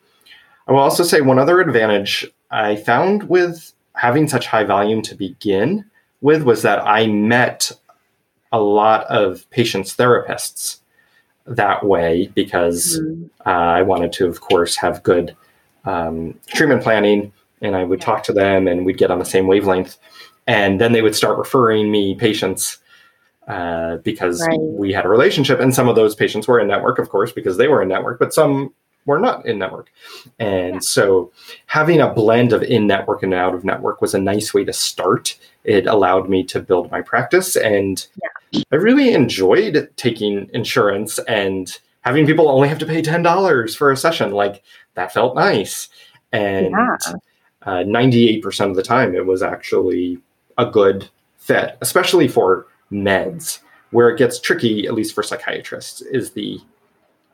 I 0.67 0.71
will 0.71 0.79
also 0.79 1.03
say 1.03 1.21
one 1.21 1.39
other 1.39 1.61
advantage 1.61 2.27
I 2.49 2.77
found 2.77 3.29
with 3.29 3.73
having 3.93 4.27
such 4.27 4.47
high 4.47 4.63
volume 4.63 5.03
to 5.03 5.15
begin 5.15 5.85
with 6.21 6.43
was 6.43 6.63
that 6.63 6.79
I 6.85 7.07
met 7.07 7.71
a 8.51 8.59
lot 8.59 9.05
of 9.05 9.47
patients' 9.51 9.95
therapists 9.95 10.79
that 11.49 11.85
way 11.85 12.31
because 12.35 12.99
mm-hmm. 12.99 13.25
uh, 13.45 13.51
I 13.51 13.81
wanted 13.81 14.11
to, 14.13 14.27
of 14.27 14.41
course, 14.41 14.75
have 14.77 15.03
good 15.03 15.35
um, 15.85 16.39
treatment 16.47 16.83
planning. 16.83 17.33
And 17.61 17.75
I 17.75 17.83
would 17.83 17.99
talk 17.99 18.23
to 18.23 18.33
them 18.33 18.67
and 18.67 18.85
we'd 18.85 18.97
get 18.97 19.11
on 19.11 19.19
the 19.19 19.25
same 19.25 19.47
wavelength. 19.47 19.97
And 20.47 20.79
then 20.79 20.93
they 20.93 21.01
would 21.01 21.15
start 21.15 21.37
referring 21.37 21.91
me 21.91 22.15
patients 22.15 22.77
uh, 23.47 23.97
because 23.97 24.41
right. 24.47 24.59
we 24.59 24.93
had 24.93 25.05
a 25.05 25.09
relationship. 25.09 25.59
And 25.59 25.73
some 25.73 25.89
of 25.89 25.95
those 25.95 26.15
patients 26.15 26.47
were 26.47 26.59
in 26.59 26.67
network, 26.67 26.99
of 26.99 27.09
course, 27.09 27.31
because 27.31 27.57
they 27.57 27.67
were 27.67 27.81
in 27.81 27.89
network, 27.89 28.19
but 28.19 28.33
some 28.33 28.73
were 29.05 29.19
not 29.19 29.45
in 29.45 29.57
network. 29.57 29.91
And 30.37 30.75
yeah. 30.75 30.79
so 30.79 31.31
having 31.65 31.99
a 31.99 32.13
blend 32.13 32.53
of 32.53 32.63
in 32.63 32.87
network 32.87 33.23
and 33.23 33.33
out 33.33 33.55
of 33.55 33.65
network 33.65 34.01
was 34.01 34.13
a 34.13 34.21
nice 34.21 34.53
way 34.53 34.63
to 34.63 34.73
start. 34.73 35.37
It 35.63 35.87
allowed 35.87 36.29
me 36.29 36.43
to 36.45 36.59
build 36.61 36.91
my 36.91 37.01
practice. 37.01 37.55
And 37.55 38.05
yeah. 38.21 38.29
I 38.71 38.75
really 38.75 39.13
enjoyed 39.13 39.89
taking 39.95 40.49
insurance 40.53 41.19
and 41.19 41.71
having 42.01 42.25
people 42.25 42.49
only 42.49 42.67
have 42.67 42.79
to 42.79 42.85
pay 42.85 43.01
$10 43.01 43.75
for 43.75 43.91
a 43.91 43.97
session. 43.97 44.31
Like 44.31 44.63
that 44.95 45.13
felt 45.13 45.35
nice. 45.35 45.89
And 46.31 46.71
yeah. 46.71 46.97
uh, 47.63 47.83
98% 47.83 48.69
of 48.69 48.75
the 48.75 48.83
time, 48.83 49.15
it 49.15 49.25
was 49.25 49.41
actually 49.41 50.19
a 50.57 50.65
good 50.65 51.09
fit, 51.37 51.77
especially 51.81 52.27
for 52.27 52.67
meds. 52.91 53.59
Where 53.91 54.09
it 54.09 54.19
gets 54.19 54.39
tricky, 54.39 54.85
at 54.85 54.93
least 54.93 55.15
for 55.15 55.23
psychiatrists, 55.23 56.01
is 56.01 56.31
the 56.31 56.61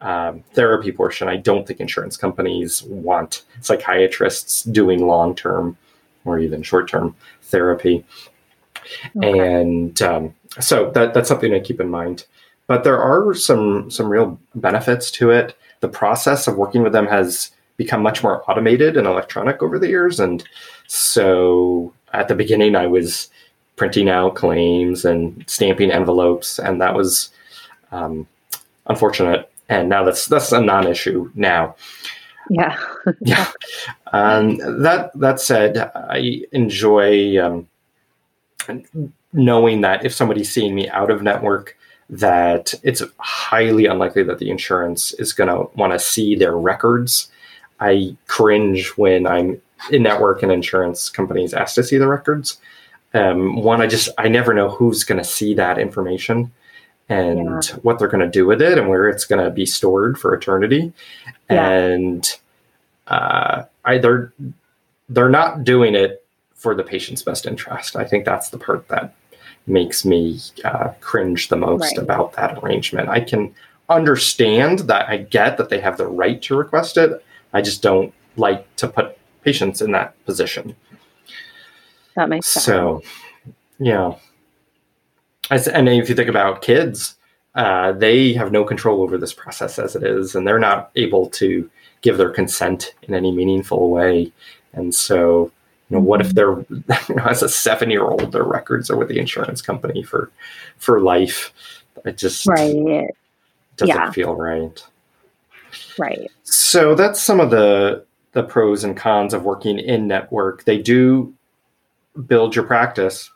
um, 0.01 0.43
therapy 0.53 0.91
portion, 0.91 1.27
I 1.27 1.37
don't 1.37 1.65
think 1.65 1.79
insurance 1.79 2.15
companies 2.15 2.83
want 2.83 3.43
psychiatrists 3.61 4.63
doing 4.63 5.07
long 5.07 5.35
term 5.35 5.77
or 6.25 6.39
even 6.39 6.61
short 6.63 6.87
term 6.87 7.15
therapy. 7.43 8.05
Okay. 9.17 9.39
And 9.39 10.01
um, 10.01 10.33
so 10.59 10.91
that, 10.91 11.13
that's 11.13 11.29
something 11.29 11.51
to 11.51 11.59
keep 11.59 11.79
in 11.79 11.89
mind. 11.89 12.25
But 12.67 12.83
there 12.83 12.99
are 12.99 13.33
some 13.33 13.91
some 13.91 14.09
real 14.09 14.39
benefits 14.55 15.11
to 15.11 15.29
it. 15.29 15.55
The 15.81 15.87
process 15.87 16.47
of 16.47 16.57
working 16.57 16.81
with 16.81 16.93
them 16.93 17.05
has 17.07 17.51
become 17.77 18.01
much 18.01 18.23
more 18.23 18.49
automated 18.49 18.97
and 18.97 19.05
electronic 19.05 19.61
over 19.61 19.77
the 19.77 19.87
years. 19.87 20.19
And 20.19 20.43
so 20.87 21.93
at 22.13 22.27
the 22.27 22.35
beginning, 22.35 22.75
I 22.75 22.87
was 22.87 23.29
printing 23.75 24.09
out 24.09 24.35
claims 24.35 25.05
and 25.05 25.43
stamping 25.47 25.91
envelopes, 25.91 26.59
and 26.59 26.81
that 26.81 26.95
was 26.95 27.29
um, 27.91 28.27
unfortunate. 28.87 29.51
And 29.69 29.89
now 29.89 30.03
that's 30.03 30.25
that's 30.25 30.51
a 30.51 30.61
non-issue 30.61 31.31
now. 31.35 31.75
Yeah. 32.49 32.77
yeah. 33.21 33.51
Um, 34.13 34.57
that 34.83 35.11
that 35.15 35.39
said, 35.39 35.77
I 35.77 36.43
enjoy 36.51 37.43
um, 37.43 37.67
knowing 39.33 39.81
that 39.81 40.05
if 40.05 40.13
somebody's 40.13 40.51
seeing 40.51 40.75
me 40.75 40.89
out 40.89 41.11
of 41.11 41.21
network, 41.21 41.77
that 42.09 42.73
it's 42.83 43.01
highly 43.19 43.85
unlikely 43.85 44.23
that 44.23 44.39
the 44.39 44.49
insurance 44.49 45.11
is 45.13 45.33
going 45.33 45.49
to 45.49 45.69
want 45.77 45.93
to 45.93 45.99
see 45.99 46.35
their 46.35 46.57
records. 46.57 47.29
I 47.79 48.15
cringe 48.27 48.89
when 48.95 49.25
I'm 49.27 49.61
in 49.91 50.03
network 50.03 50.43
and 50.43 50.51
insurance 50.51 51.09
companies 51.09 51.53
ask 51.53 51.75
to 51.75 51.83
see 51.83 51.97
the 51.97 52.07
records. 52.07 52.59
Um, 53.13 53.61
one, 53.61 53.81
I 53.81 53.87
just 53.87 54.09
I 54.17 54.27
never 54.27 54.53
know 54.53 54.69
who's 54.69 55.03
going 55.03 55.17
to 55.17 55.23
see 55.23 55.53
that 55.55 55.77
information 55.77 56.51
and 57.07 57.63
yeah. 57.63 57.75
what 57.81 57.99
they're 57.99 58.07
going 58.07 58.25
to 58.25 58.29
do 58.29 58.45
with 58.45 58.61
it 58.61 58.77
and 58.77 58.89
where 58.89 59.07
it's 59.07 59.25
going 59.25 59.43
to 59.43 59.51
be 59.51 59.65
stored 59.65 60.17
for 60.19 60.33
eternity. 60.33 60.91
Yeah. 61.49 61.69
And 61.69 62.39
uh, 63.07 63.63
either 63.85 64.33
they're 65.09 65.29
not 65.29 65.63
doing 65.63 65.95
it 65.95 66.24
for 66.65 66.73
the 66.73 66.81
patient's 66.81 67.21
best 67.21 67.45
interest. 67.45 67.95
I 67.95 68.05
think 68.05 68.25
that's 68.25 68.49
the 68.49 68.57
part 68.57 68.87
that 68.87 69.13
makes 69.67 70.03
me 70.03 70.39
uh, 70.63 70.93
cringe 70.99 71.49
the 71.49 71.55
most 71.55 71.95
right. 71.95 71.99
about 71.99 72.33
that 72.33 72.57
arrangement. 72.57 73.07
I 73.07 73.19
can 73.19 73.53
understand 73.87 74.79
that 74.89 75.07
I 75.07 75.17
get 75.17 75.59
that 75.59 75.69
they 75.69 75.79
have 75.79 75.99
the 75.99 76.07
right 76.07 76.41
to 76.41 76.57
request 76.57 76.97
it. 76.97 77.23
I 77.53 77.61
just 77.61 77.83
don't 77.83 78.11
like 78.35 78.75
to 78.77 78.87
put 78.87 79.15
patients 79.43 79.79
in 79.79 79.91
that 79.91 80.15
position. 80.25 80.75
That 82.15 82.29
makes 82.29 82.47
sense. 82.47 82.65
So, 82.65 83.03
yeah. 83.77 84.15
As, 85.51 85.67
and 85.67 85.87
if 85.87 86.09
you 86.09 86.15
think 86.15 86.29
about 86.29 86.63
kids, 86.63 87.15
uh, 87.53 87.91
they 87.91 88.33
have 88.33 88.51
no 88.51 88.63
control 88.63 89.03
over 89.03 89.19
this 89.19 89.33
process 89.33 89.77
as 89.77 89.95
it 89.95 90.01
is, 90.01 90.33
and 90.33 90.47
they're 90.47 90.57
not 90.57 90.89
able 90.95 91.29
to 91.41 91.69
give 92.01 92.17
their 92.17 92.31
consent 92.31 92.95
in 93.03 93.13
any 93.13 93.31
meaningful 93.31 93.91
way. 93.91 94.33
And 94.73 94.95
so, 94.95 95.51
you 95.89 95.97
know, 95.97 96.01
what 96.01 96.21
if 96.21 96.33
they're 96.33 96.59
you 96.69 97.15
know, 97.15 97.25
as 97.29 97.43
a 97.43 97.49
seven 97.49 97.89
year 97.89 98.03
old, 98.03 98.31
their 98.31 98.43
records 98.43 98.89
are 98.89 98.97
with 98.97 99.07
the 99.07 99.19
insurance 99.19 99.61
company 99.61 100.03
for 100.03 100.31
for 100.77 100.99
life? 100.99 101.53
It 102.05 102.17
just 102.17 102.45
right. 102.45 103.07
doesn't 103.77 103.95
yeah. 103.95 104.11
feel 104.11 104.35
right. 104.35 104.83
Right. 105.97 106.31
So 106.43 106.95
that's 106.95 107.21
some 107.21 107.39
of 107.39 107.51
the 107.51 108.05
the 108.33 108.43
pros 108.43 108.83
and 108.83 108.97
cons 108.97 109.33
of 109.33 109.43
working 109.43 109.79
in 109.79 110.07
network. 110.07 110.65
They 110.65 110.77
do 110.77 111.33
build 112.27 112.55
your 112.55 112.65
practice. 112.65 113.31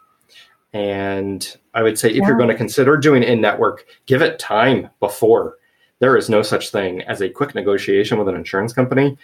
And 0.73 1.57
I 1.73 1.83
would 1.83 1.97
say 1.97 2.09
if 2.09 2.17
yeah. 2.17 2.27
you're 2.27 2.37
going 2.37 2.49
to 2.49 2.55
consider 2.55 2.97
doing 2.97 3.23
in 3.23 3.41
network, 3.41 3.85
give 4.05 4.21
it 4.21 4.39
time 4.39 4.89
before. 4.99 5.57
There 5.99 6.15
is 6.15 6.29
no 6.29 6.41
such 6.41 6.69
thing 6.69 7.01
as 7.03 7.21
a 7.21 7.29
quick 7.29 7.55
negotiation 7.55 8.17
with 8.17 8.27
an 8.27 8.35
insurance 8.35 8.71
company 8.71 9.17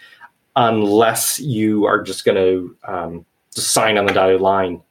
unless 0.56 1.40
you 1.40 1.86
are 1.86 2.02
just 2.02 2.26
going 2.26 2.38
to 2.38 2.76
um, 2.88 3.26
just 3.54 3.72
sign 3.72 3.98
on 3.98 4.06
the 4.06 4.14
dotted 4.14 4.42
line. 4.42 4.82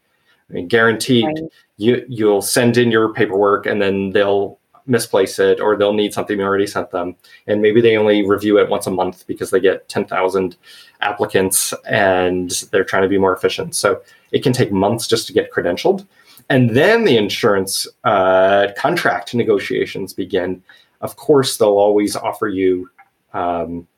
I 0.51 0.53
mean, 0.53 0.69
guaranteed, 0.69 1.25
right. 1.25 1.43
you 1.79 2.05
you'll 2.09 2.43
send 2.43 2.77
in 2.77 2.91
your 2.91 3.13
paperwork 3.15 3.67
and 3.67 3.81
then 3.81 4.11
they'll 4.11 4.59
misplace 4.87 5.39
it 5.39 5.61
or 5.61 5.77
they'll 5.77 5.95
need 5.95 6.13
something 6.13 6.39
you 6.39 6.45
already 6.45 6.67
sent 6.67 6.91
them, 6.91 7.17
and 7.47 7.63
maybe 7.63 7.81
they 7.81 7.97
only 7.97 8.29
review 8.29 8.59
it 8.59 8.69
once 8.69 8.87
a 8.87 8.91
month 8.91 9.27
because 9.27 9.51
they 9.51 9.61
get 9.61 9.89
ten 9.89 10.05
thousand 10.05 10.57
applicants 11.01 11.73
and 11.89 12.51
they're 12.71 12.85
trying 12.85 13.03
to 13.03 13.09
be 13.09 13.19
more 13.19 13.35
efficient. 13.35 13.75
So 13.75 14.03
it 14.33 14.43
can 14.43 14.53
take 14.53 14.71
months 14.71 15.07
just 15.07 15.27
to 15.29 15.33
get 15.33 15.51
credentialed, 15.51 16.07
and 16.51 16.71
then 16.71 17.05
the 17.05 17.17
insurance 17.17 17.89
uh, 18.05 18.69
contract 18.77 19.35
negotiations 19.35 20.13
begin. 20.13 20.63
Of 21.01 21.17
course, 21.17 21.57
they'll 21.57 21.69
always 21.79 22.17
offer 22.17 22.49
you. 22.49 22.91
Um, 23.33 23.89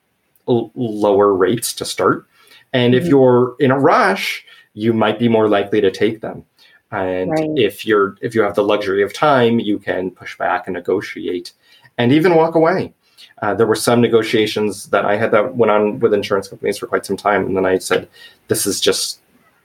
l- 0.49 0.71
lower 0.75 1.35
rates 1.35 1.73
to 1.75 1.85
start. 1.85 2.27
And 2.73 2.95
mm-hmm. 2.95 3.05
if 3.05 3.09
you're 3.09 3.57
in 3.59 3.71
a 3.71 3.79
rush, 3.79 4.45
you 4.75 4.93
might 4.93 5.19
be 5.19 5.29
more 5.29 5.49
likely 5.49 5.81
to 5.81 5.91
take 5.91 6.21
them. 6.21 6.45
And 6.93 7.31
right. 7.31 7.51
if 7.57 7.85
you're 7.85 8.17
if 8.21 8.35
you 8.35 8.43
have 8.43 8.55
the 8.55 8.63
luxury 8.63 9.03
of 9.03 9.13
time, 9.13 9.59
you 9.59 9.79
can 9.79 10.11
push 10.11 10.39
back 10.39 10.67
and 10.67 10.75
negotiate, 10.75 11.53
and 11.99 12.13
even 12.13 12.37
walk 12.37 12.55
away. 12.55 12.95
Uh, 13.43 13.55
there 13.55 13.67
were 13.67 13.75
some 13.75 14.01
negotiations 14.01 14.87
that 14.87 15.05
I 15.05 15.17
had 15.17 15.31
that 15.33 15.57
went 15.57 15.71
on 15.71 15.99
with 15.99 16.15
insurance 16.15 16.49
companies 16.49 16.79
for 16.79 16.87
quite 16.87 17.05
some 17.05 17.17
time, 17.17 17.45
and 17.45 17.57
then 17.57 17.67
I 17.67 17.79
said, 17.79 18.09
"This 18.49 18.67
is 18.67 18.81
just 18.81 19.21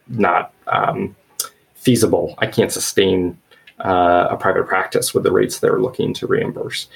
not 0.08 0.52
um, 0.68 1.16
feasible. 1.76 2.36
I 2.40 2.48
can't 2.48 2.72
sustain 2.72 3.38
uh, 3.80 4.28
a 4.32 4.38
private 4.38 4.68
practice 4.68 5.14
with 5.14 5.24
the 5.24 5.32
rates 5.32 5.60
they're 5.60 5.80
looking 5.80 6.14
to 6.16 6.28
reimburse." 6.28 6.88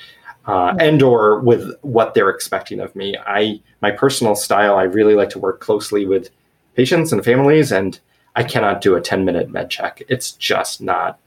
Uh, 0.47 0.75
and 0.79 1.01
or 1.01 1.39
with 1.39 1.73
what 1.81 2.13
they're 2.13 2.29
expecting 2.29 2.79
of 2.79 2.95
me. 2.95 3.17
I 3.25 3.61
my 3.81 3.91
personal 3.91 4.35
style, 4.35 4.75
I 4.75 4.83
really 4.83 5.15
like 5.15 5.29
to 5.29 5.39
work 5.39 5.59
closely 5.59 6.05
with 6.05 6.29
patients 6.75 7.11
and 7.11 7.23
families, 7.23 7.71
and 7.71 7.99
I 8.35 8.43
cannot 8.43 8.81
do 8.81 8.95
a 8.95 9.01
10 9.01 9.25
minute 9.25 9.49
med 9.49 9.69
check. 9.69 10.03
It's 10.07 10.31
just 10.33 10.81
not 10.81 11.19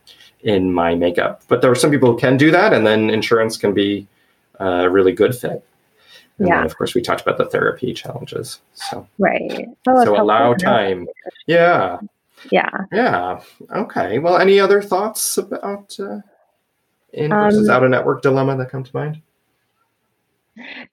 in 0.43 0.73
my 0.73 0.95
makeup. 0.95 1.43
But 1.49 1.63
there 1.63 1.71
are 1.71 1.77
some 1.77 1.91
people 1.91 2.13
who 2.13 2.19
can 2.19 2.37
do 2.37 2.51
that, 2.51 2.73
and 2.73 2.87
then 2.87 3.11
insurance 3.11 3.57
can 3.57 3.75
be 3.75 4.07
a 4.61 4.89
really 4.89 5.13
good 5.13 5.35
fit. 5.35 5.65
And 6.39 6.47
yeah. 6.47 6.57
then, 6.57 6.67
of 6.67 6.77
course, 6.77 6.95
we 6.95 7.03
talked 7.03 7.21
about 7.21 7.39
the 7.39 7.47
therapy 7.47 7.93
challenges. 7.93 8.61
So 8.75 9.09
right. 9.19 9.67
Oh, 9.89 10.05
so 10.05 10.21
allow 10.21 10.55
time. 10.55 11.09
Yeah. 11.47 11.99
Yeah. 12.53 12.71
Yeah. 12.93 13.41
Okay. 13.75 14.21
Well, 14.21 14.39
any 14.39 14.61
other 14.61 14.81
thoughts 14.81 15.37
about? 15.37 15.97
Uh, 15.99 16.21
in 17.13 17.31
versus 17.31 17.69
um, 17.69 17.75
out 17.75 17.85
of 17.85 17.91
network 17.91 18.23
dilemma 18.23 18.57
that 18.57 18.71
come 18.71 18.85
to 18.85 18.97
mind? 18.97 19.23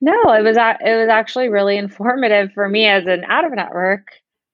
No, 0.01 0.33
it 0.33 0.43
was 0.43 0.57
it 0.57 0.95
was 0.95 1.09
actually 1.09 1.49
really 1.49 1.77
informative 1.77 2.51
for 2.53 2.69
me 2.69 2.85
as 2.85 3.07
an 3.07 3.23
out 3.25 3.45
of 3.45 3.53
network 3.53 4.07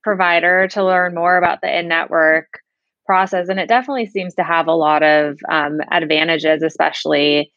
provider 0.04 0.67
to 0.69 0.84
learn 0.84 1.13
more 1.13 1.38
about 1.38 1.62
the 1.62 1.80
in 1.80 1.88
network 1.88 2.62
process, 3.06 3.50
and 3.50 3.60
it 3.60 3.67
definitely 3.67 4.06
seems 4.06 4.34
to 4.36 4.43
have 4.43 4.67
a 4.67 4.76
lot 4.76 5.04
of 5.04 5.38
um, 5.50 5.80
advantages, 5.91 6.63
especially 6.63 7.52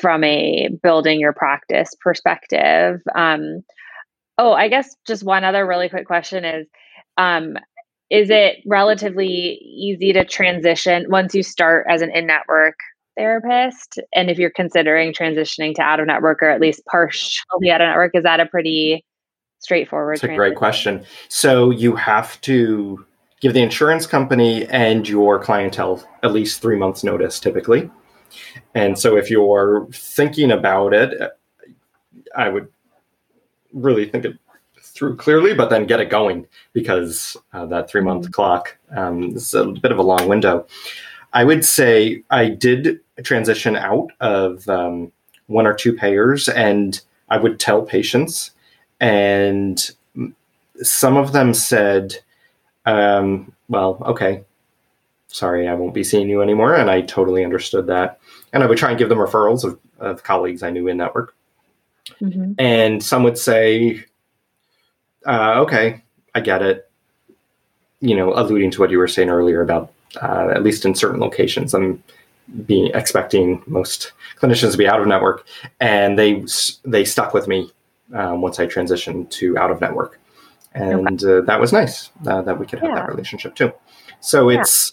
from 0.00 0.24
a 0.24 0.68
building 0.82 1.20
your 1.20 1.32
practice 1.32 1.94
perspective. 2.00 3.00
Um, 3.14 3.62
oh, 4.38 4.52
I 4.52 4.68
guess 4.68 4.96
just 5.06 5.24
one 5.24 5.44
other 5.44 5.66
really 5.66 5.88
quick 5.88 6.06
question 6.06 6.44
is. 6.44 6.66
Um, 7.18 7.56
is 8.08 8.30
it 8.30 8.58
relatively 8.64 9.58
easy 9.64 10.12
to 10.12 10.24
transition 10.24 11.06
once 11.08 11.34
you 11.34 11.42
start 11.42 11.86
as 11.88 12.02
an 12.02 12.10
in 12.14 12.24
network 12.24 12.76
therapist? 13.16 13.98
And 14.14 14.30
if 14.30 14.38
you're 14.38 14.50
considering 14.50 15.12
transitioning 15.12 15.74
to 15.76 15.82
out 15.82 16.00
of 16.00 16.06
network 16.06 16.42
or 16.42 16.50
at 16.50 16.60
least 16.60 16.84
partially 16.86 17.70
out 17.70 17.80
of 17.80 17.88
network, 17.88 18.12
is 18.14 18.22
that 18.22 18.40
a 18.40 18.46
pretty 18.46 19.04
straightforward? 19.58 20.14
It's 20.14 20.24
a 20.24 20.28
great 20.28 20.56
question. 20.56 21.04
So 21.28 21.70
you 21.70 21.96
have 21.96 22.40
to 22.42 23.04
give 23.40 23.54
the 23.54 23.62
insurance 23.62 24.06
company 24.06 24.66
and 24.66 25.08
your 25.08 25.38
clientele 25.38 26.02
at 26.22 26.32
least 26.32 26.62
three 26.62 26.76
months 26.76 27.04
notice 27.04 27.38
typically. 27.40 27.90
And 28.74 28.98
so 28.98 29.16
if 29.16 29.30
you're 29.30 29.86
thinking 29.92 30.50
about 30.50 30.94
it, 30.94 31.14
I 32.36 32.48
would 32.48 32.68
really 33.72 34.08
think 34.08 34.24
it 34.24 34.36
through 34.80 35.16
clearly, 35.16 35.52
but 35.52 35.68
then 35.68 35.86
get 35.86 36.00
it 36.00 36.08
going 36.08 36.46
because 36.72 37.36
uh, 37.52 37.66
that 37.66 37.88
three 37.88 38.00
month 38.00 38.24
mm-hmm. 38.24 38.32
clock 38.32 38.76
um, 38.96 39.36
is 39.36 39.52
a 39.54 39.66
bit 39.66 39.92
of 39.92 39.98
a 39.98 40.02
long 40.02 40.28
window. 40.28 40.66
I 41.32 41.44
would 41.44 41.64
say 41.64 42.22
I 42.30 42.48
did 42.48 43.00
transition 43.22 43.76
out 43.76 44.08
of 44.20 44.68
um, 44.68 45.12
one 45.46 45.66
or 45.66 45.74
two 45.74 45.92
payers, 45.92 46.48
and 46.48 47.00
I 47.28 47.38
would 47.38 47.58
tell 47.58 47.82
patients, 47.82 48.50
and 49.00 49.90
some 50.82 51.16
of 51.16 51.32
them 51.32 51.54
said, 51.54 52.14
um, 52.84 53.52
"Well, 53.68 54.02
okay, 54.06 54.44
sorry, 55.28 55.68
I 55.68 55.74
won't 55.74 55.94
be 55.94 56.04
seeing 56.04 56.28
you 56.28 56.42
anymore," 56.42 56.74
and 56.74 56.90
I 56.90 57.02
totally 57.02 57.44
understood 57.44 57.86
that. 57.86 58.20
And 58.52 58.62
I 58.62 58.66
would 58.66 58.78
try 58.78 58.90
and 58.90 58.98
give 58.98 59.08
them 59.08 59.18
referrals 59.18 59.64
of, 59.64 59.78
of 59.98 60.22
colleagues 60.22 60.62
I 60.62 60.70
knew 60.70 60.88
in 60.88 60.96
network, 60.96 61.34
mm-hmm. 62.20 62.52
and 62.58 63.02
some 63.02 63.22
would 63.22 63.38
say, 63.38 64.04
uh, 65.26 65.60
"Okay, 65.62 66.02
I 66.34 66.40
get 66.40 66.62
it." 66.62 66.90
You 68.00 68.14
know, 68.14 68.34
alluding 68.34 68.72
to 68.72 68.80
what 68.80 68.90
you 68.90 68.98
were 68.98 69.08
saying 69.08 69.30
earlier 69.30 69.62
about 69.62 69.92
uh, 70.20 70.50
at 70.54 70.62
least 70.62 70.84
in 70.84 70.94
certain 70.94 71.20
locations, 71.20 71.74
I'm 71.74 72.02
being 72.66 72.90
expecting 72.94 73.62
most 73.66 74.12
clinicians 74.38 74.72
to 74.72 74.78
be 74.78 74.86
out 74.86 75.00
of 75.00 75.06
network, 75.06 75.46
and 75.80 76.18
they 76.18 76.44
they 76.84 77.04
stuck 77.04 77.34
with 77.34 77.48
me 77.48 77.70
um, 78.14 78.40
once 78.40 78.60
I 78.60 78.66
transitioned 78.66 79.30
to 79.30 79.58
out 79.58 79.70
of 79.70 79.80
network, 79.80 80.20
and 80.72 81.22
okay. 81.22 81.38
uh, 81.38 81.40
that 81.42 81.60
was 81.60 81.72
nice 81.72 82.10
uh, 82.26 82.42
that 82.42 82.58
we 82.58 82.66
could 82.66 82.78
have 82.80 82.90
yeah. 82.90 82.96
that 82.96 83.08
relationship 83.08 83.54
too. 83.54 83.72
So 84.20 84.48
it's 84.48 84.92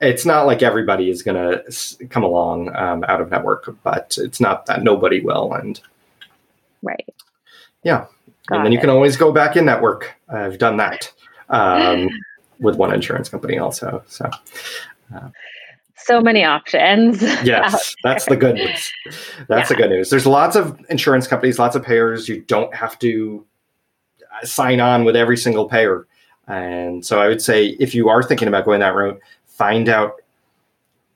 yeah. 0.00 0.08
it's 0.08 0.26
not 0.26 0.46
like 0.46 0.62
everybody 0.62 1.10
is 1.10 1.22
going 1.22 1.36
to 1.36 2.06
come 2.08 2.24
along 2.24 2.74
um, 2.74 3.04
out 3.04 3.20
of 3.20 3.30
network, 3.30 3.76
but 3.82 4.16
it's 4.20 4.40
not 4.40 4.66
that 4.66 4.82
nobody 4.82 5.20
will, 5.20 5.52
and 5.52 5.80
right, 6.82 7.08
yeah, 7.84 8.06
Got 8.48 8.56
and 8.56 8.66
then 8.66 8.72
it. 8.72 8.74
you 8.74 8.80
can 8.80 8.90
always 8.90 9.16
go 9.16 9.32
back 9.32 9.56
in 9.56 9.64
network. 9.64 10.14
I've 10.28 10.58
done 10.58 10.76
that 10.78 11.12
um, 11.48 12.08
with 12.58 12.76
one 12.76 12.92
insurance 12.92 13.28
company 13.28 13.58
also. 13.58 14.02
So. 14.08 14.28
Uh, 15.14 15.28
so 16.04 16.20
many 16.20 16.44
options. 16.44 17.22
Yes, 17.44 17.94
that's 18.02 18.26
the 18.26 18.36
good 18.36 18.56
news. 18.56 18.92
That's 19.48 19.70
yeah. 19.70 19.76
the 19.76 19.82
good 19.82 19.90
news. 19.90 20.10
There's 20.10 20.26
lots 20.26 20.56
of 20.56 20.78
insurance 20.90 21.26
companies, 21.26 21.58
lots 21.58 21.74
of 21.74 21.82
payers. 21.82 22.28
You 22.28 22.42
don't 22.42 22.74
have 22.74 22.98
to 23.00 23.44
uh, 24.20 24.44
sign 24.44 24.80
on 24.80 25.04
with 25.04 25.16
every 25.16 25.36
single 25.36 25.68
payer. 25.68 26.06
And 26.46 27.04
so 27.04 27.20
I 27.20 27.28
would 27.28 27.40
say 27.40 27.76
if 27.80 27.94
you 27.94 28.08
are 28.08 28.22
thinking 28.22 28.48
about 28.48 28.64
going 28.64 28.80
that 28.80 28.94
route, 28.94 29.20
find 29.46 29.88
out 29.88 30.14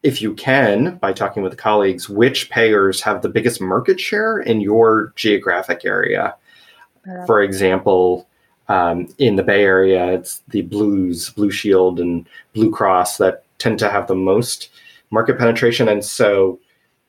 if 0.02 0.20
you 0.22 0.34
can 0.34 0.96
by 0.96 1.12
talking 1.12 1.42
with 1.42 1.56
colleagues 1.56 2.08
which 2.08 2.50
payers 2.50 3.00
have 3.00 3.22
the 3.22 3.28
biggest 3.28 3.60
market 3.60 3.98
share 3.98 4.38
in 4.38 4.60
your 4.60 5.12
geographic 5.16 5.84
area. 5.84 6.36
For 7.26 7.42
example, 7.42 8.26
um, 8.68 9.08
in 9.18 9.36
the 9.36 9.42
Bay 9.42 9.62
Area, 9.62 10.12
it's 10.12 10.42
the 10.48 10.62
Blues, 10.62 11.30
Blue 11.30 11.50
Shield, 11.50 12.00
and 12.00 12.26
Blue 12.54 12.70
Cross 12.70 13.18
that 13.18 13.43
tend 13.58 13.78
to 13.78 13.90
have 13.90 14.06
the 14.06 14.14
most 14.14 14.70
market 15.10 15.38
penetration. 15.38 15.88
And 15.88 16.04
so 16.04 16.58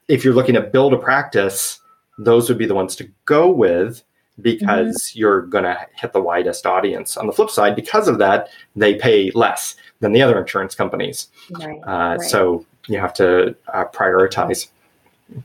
if 0.08 0.24
you're 0.24 0.34
looking 0.34 0.56
to 0.56 0.62
build 0.62 0.94
a 0.94 0.98
practice, 0.98 1.80
those 2.18 2.50
would 2.50 2.58
be 2.58 2.66
the 2.66 2.76
ones 2.76 2.96
to 2.98 3.10
go 3.26 3.50
with 3.50 4.04
because 4.42 4.96
mm-hmm. 4.96 5.20
you're 5.20 5.42
going 5.44 5.64
to 5.64 5.78
hit 5.96 6.14
the 6.14 6.22
widest 6.22 6.66
audience. 6.66 7.18
On 7.18 7.28
the 7.28 7.34
flip 7.34 7.50
side, 7.50 7.76
because 7.76 8.08
of 8.08 8.18
that, 8.20 8.50
they 8.76 8.96
pay 8.96 9.32
less 9.32 9.76
than 10.00 10.12
the 10.12 10.22
other 10.22 10.40
insurance 10.40 10.76
companies. 10.76 11.30
Right, 11.52 11.80
uh, 11.88 12.18
right. 12.18 12.22
So 12.22 12.66
you 12.88 13.00
have 13.00 13.14
to 13.16 13.56
uh, 13.74 13.86
prioritize, 13.86 14.68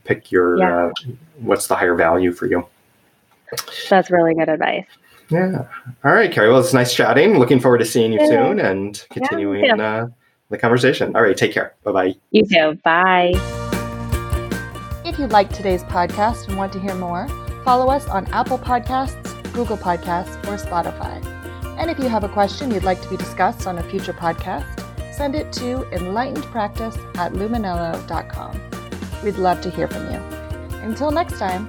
pick 0.03 0.31
your 0.31 0.57
yeah. 0.57 0.85
uh, 0.85 0.91
what's 1.39 1.67
the 1.67 1.75
higher 1.75 1.95
value 1.95 2.31
for 2.31 2.45
you. 2.45 2.65
That's 3.89 4.11
really 4.11 4.33
good 4.33 4.49
advice. 4.49 4.85
Yeah. 5.29 5.65
All 6.03 6.13
right, 6.13 6.31
Carrie. 6.31 6.49
Well, 6.49 6.59
it's 6.59 6.73
nice 6.73 6.93
chatting. 6.93 7.39
Looking 7.39 7.59
forward 7.59 7.77
to 7.79 7.85
seeing 7.85 8.11
you 8.11 8.19
yeah. 8.19 8.27
soon 8.27 8.59
and 8.59 9.05
continuing 9.09 9.63
yeah, 9.63 10.07
the 10.51 10.57
conversation. 10.57 11.15
All 11.15 11.23
right, 11.23 11.35
take 11.35 11.53
care. 11.53 11.73
Bye 11.83 11.91
bye. 11.91 12.15
You 12.31 12.45
too. 12.45 12.79
Bye. 12.83 13.31
If 15.03 15.17
you 15.17 15.27
liked 15.27 15.55
today's 15.55 15.83
podcast 15.83 16.47
and 16.47 16.57
want 16.57 16.71
to 16.73 16.79
hear 16.79 16.93
more, 16.95 17.27
follow 17.65 17.89
us 17.89 18.07
on 18.07 18.27
Apple 18.27 18.59
Podcasts, 18.59 19.53
Google 19.53 19.77
Podcasts, 19.77 20.37
or 20.47 20.57
Spotify. 20.63 21.25
And 21.79 21.89
if 21.89 21.97
you 21.97 22.07
have 22.07 22.23
a 22.23 22.29
question 22.29 22.69
you'd 22.71 22.83
like 22.83 23.01
to 23.01 23.09
be 23.09 23.17
discussed 23.17 23.65
on 23.65 23.79
a 23.79 23.83
future 23.83 24.13
podcast, 24.13 24.65
send 25.13 25.35
it 25.35 25.51
to 25.53 25.79
enlightenedpractice 25.91 27.17
at 27.17 27.33
luminello.com. 27.33 28.61
We'd 29.23 29.37
love 29.37 29.61
to 29.61 29.69
hear 29.69 29.87
from 29.87 30.11
you. 30.11 30.19
Until 30.81 31.11
next 31.11 31.37
time, 31.39 31.67